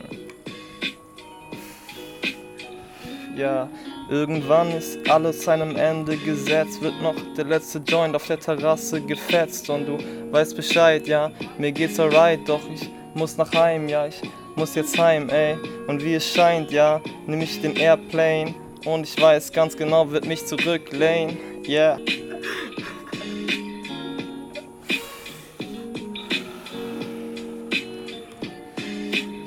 Ja, 3.35 3.69
irgendwann 4.09 4.71
ist 4.71 4.99
alles 5.09 5.43
seinem 5.43 5.75
Ende 5.75 6.15
gesetzt, 6.15 6.81
wird 6.81 7.01
noch 7.01 7.15
der 7.35 7.43
letzte 7.43 7.79
Joint 7.79 8.15
auf 8.15 8.25
der 8.25 8.39
Terrasse 8.39 9.01
gefetzt 9.01 9.69
und 9.69 9.85
du 9.85 9.97
weißt 10.31 10.55
Bescheid, 10.55 11.05
ja, 11.09 11.29
mir 11.57 11.73
geht's 11.73 11.99
alright, 11.99 12.39
doch 12.47 12.61
ich 12.73 12.89
muss 13.15 13.35
nach 13.35 13.51
heim, 13.53 13.89
ja, 13.89 14.07
ich 14.07 14.21
muss 14.55 14.75
jetzt 14.75 14.97
heim, 14.97 15.29
ey. 15.29 15.57
Und 15.87 16.03
wie 16.03 16.15
es 16.15 16.33
scheint, 16.33 16.71
ja, 16.71 17.01
nehm 17.25 17.41
ich 17.41 17.61
den 17.61 17.75
Airplane 17.75 18.53
und 18.85 19.03
ich 19.03 19.21
weiß 19.21 19.51
ganz 19.51 19.75
genau, 19.75 20.09
wird 20.11 20.25
mich 20.25 20.45
zurücklehnen, 20.45 21.37
yeah. 21.67 21.97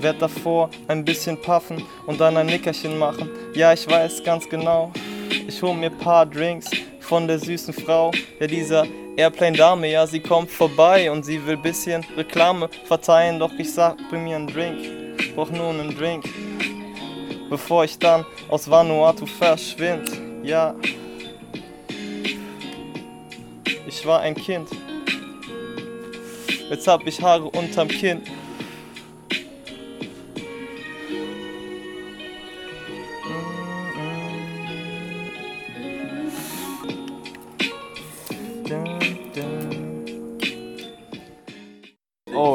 Werd 0.00 0.20
davor 0.20 0.68
ein 0.88 1.04
bisschen 1.04 1.40
puffen 1.40 1.84
und 2.06 2.20
dann 2.20 2.36
ein 2.36 2.46
Nickerchen 2.46 2.98
machen. 2.98 3.30
Ja, 3.54 3.72
ich 3.72 3.88
weiß 3.88 4.24
ganz 4.24 4.48
genau. 4.48 4.92
Ich 5.46 5.62
hol 5.62 5.74
mir 5.74 5.90
paar 5.90 6.26
Drinks 6.26 6.68
von 7.00 7.28
der 7.28 7.38
süßen 7.38 7.72
Frau. 7.72 8.10
Ja, 8.40 8.46
dieser 8.46 8.86
Airplane-Dame, 9.16 9.90
ja, 9.90 10.06
sie 10.06 10.20
kommt 10.20 10.50
vorbei 10.50 11.10
und 11.10 11.24
sie 11.24 11.44
will 11.46 11.58
bisschen 11.58 12.04
Reklame 12.16 12.68
verteilen. 12.86 13.38
Doch 13.38 13.52
ich 13.58 13.72
sag, 13.72 13.96
bring 14.08 14.24
mir 14.24 14.36
einen 14.36 14.46
Drink. 14.46 15.34
Brauch 15.34 15.50
nur 15.50 15.68
einen 15.68 15.96
Drink. 15.96 16.24
Bevor 17.50 17.84
ich 17.84 17.98
dann 17.98 18.24
aus 18.48 18.70
Vanuatu 18.70 19.26
verschwind. 19.26 20.10
Ja. 20.42 20.74
Ich 23.86 24.06
war 24.06 24.20
ein 24.20 24.34
Kind. 24.34 24.68
Jetzt 26.70 26.88
hab 26.88 27.06
ich 27.06 27.20
Haare 27.20 27.44
unterm 27.44 27.88
Kinn. 27.88 28.22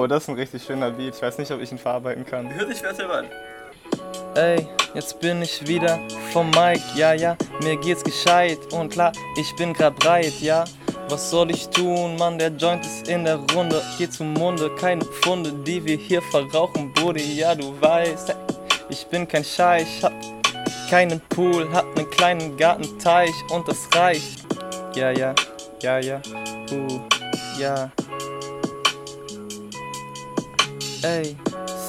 Oh, 0.07 0.09
das 0.09 0.23
ist 0.23 0.29
ein 0.29 0.35
richtig 0.35 0.63
schöner 0.63 0.89
Beat. 0.89 1.15
Ich 1.15 1.21
weiß 1.21 1.37
nicht, 1.37 1.51
ob 1.51 1.59
ich 1.59 1.69
ihn 1.69 1.77
verarbeiten 1.77 2.25
kann. 2.25 2.49
Hör 2.49 2.63
dich 2.63 2.81
wer 2.81 3.09
an. 3.09 3.25
Ey, 4.35 4.65
jetzt 4.93 5.19
bin 5.19 5.41
ich 5.41 5.67
wieder 5.67 5.99
vom 6.31 6.49
Mike, 6.51 6.81
ja, 6.95 7.11
ja, 7.11 7.35
mir 7.61 7.75
geht's 7.75 8.05
gescheit 8.05 8.57
und 8.71 8.93
klar, 8.93 9.11
ich 9.37 9.53
bin 9.57 9.73
grad 9.73 9.97
breit, 9.97 10.31
ja. 10.39 10.63
Was 11.09 11.29
soll 11.29 11.51
ich 11.51 11.67
tun, 11.67 12.15
Mann, 12.15 12.37
der 12.37 12.51
Joint 12.51 12.85
ist 12.85 13.09
in 13.09 13.25
der 13.25 13.35
Runde, 13.53 13.81
geht 13.97 14.13
zum 14.13 14.33
Munde, 14.33 14.73
keine 14.79 15.03
Pfunde, 15.03 15.51
die 15.51 15.83
wir 15.83 15.97
hier 15.97 16.21
verrauchen, 16.21 16.93
Brudi, 16.93 17.39
ja, 17.39 17.53
du 17.53 17.75
weißt, 17.81 18.29
ey, 18.29 18.35
ich 18.87 19.05
bin 19.07 19.27
kein 19.27 19.43
Schei, 19.43 19.81
ich 19.81 20.03
hab 20.05 20.13
keinen 20.89 21.19
Pool, 21.27 21.67
hab 21.73 21.85
nen 21.97 22.09
kleinen 22.11 22.55
Gartenteich 22.55 23.33
und 23.51 23.67
das 23.67 23.89
reicht. 23.93 24.45
Ja, 24.95 25.11
ja, 25.11 25.35
ja, 25.81 25.99
ja, 25.99 26.21
uh, 26.71 27.01
ja. 27.59 27.91
Ey, 31.07 31.37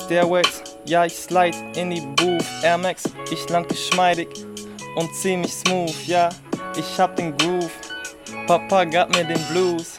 Stairways, 0.04 0.62
ja 0.84 1.04
ich 1.04 1.12
slide 1.12 1.56
in 1.74 1.90
die 1.90 2.00
Booth. 2.00 2.44
Air 2.62 2.78
Max, 2.78 3.02
ich 3.32 3.48
land 3.48 3.68
geschmeidig 3.68 4.28
und 4.94 5.12
ziemlich 5.12 5.52
smooth, 5.52 6.06
ja, 6.06 6.28
ich 6.76 7.00
hab 7.00 7.16
den 7.16 7.36
Groove. 7.36 7.72
Papa 8.46 8.84
gab 8.84 9.12
mir 9.16 9.24
den 9.24 9.42
Blues. 9.50 9.98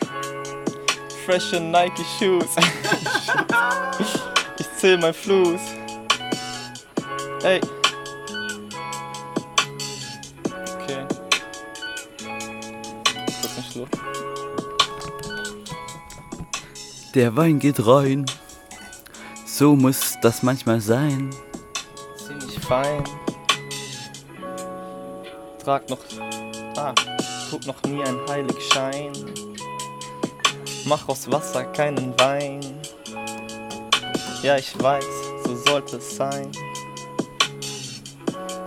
Freshe 1.26 1.60
Nike 1.60 2.02
Shoes. 2.18 2.46
ich 4.58 4.68
zähl 4.78 4.98
mein 4.98 5.14
Fluss. 5.14 5.60
Ey. 7.44 7.60
Okay. 10.46 11.06
Kurz 13.42 13.58
einen 13.58 13.66
Schluck. 13.70 13.90
Der 17.14 17.36
Wein 17.36 17.60
geht 17.60 17.86
rein. 17.86 18.26
So 19.60 19.76
muss 19.76 20.16
das 20.22 20.42
manchmal 20.42 20.80
sein. 20.80 21.32
ziemlich 22.16 22.58
fein. 22.60 23.04
Trag 25.62 25.90
noch. 25.90 26.00
Ah, 26.78 26.94
trug 27.50 27.66
noch 27.66 27.84
nie 27.84 28.02
ein 28.02 28.18
Heiligschein. 28.30 29.12
Mach 30.86 31.06
aus 31.10 31.30
Wasser 31.30 31.66
keinen 31.74 32.18
Wein. 32.22 32.62
Ja, 34.44 34.56
ich 34.56 34.82
weiß, 34.82 35.04
so 35.44 35.58
sollte 35.68 35.98
es 35.98 36.16
sein. 36.16 36.50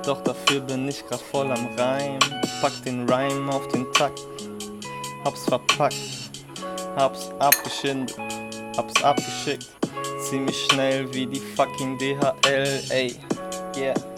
Doch 0.05 0.23
dafür 0.23 0.61
bin 0.61 0.87
ich 0.89 1.07
grad 1.07 1.23
voll 1.23 1.51
am 1.51 1.69
Reim. 1.79 2.19
Pack 2.61 2.85
den 2.85 3.09
Reim 3.09 3.49
auf 3.49 3.67
den 3.69 3.91
Takt. 3.95 4.27
Hab's 5.25 5.47
verpackt, 5.47 5.97
hab's 6.97 7.31
abgeschindet, 7.39 8.15
hab's 8.77 9.03
abgeschickt. 9.03 9.82
Ziemlich 10.33 10.65
schnell 10.65 11.13
wie 11.13 11.27
die 11.27 11.41
fucking 11.41 11.99
DHL, 11.99 12.81
ey. 12.89 13.15
Yeah. 13.77 14.12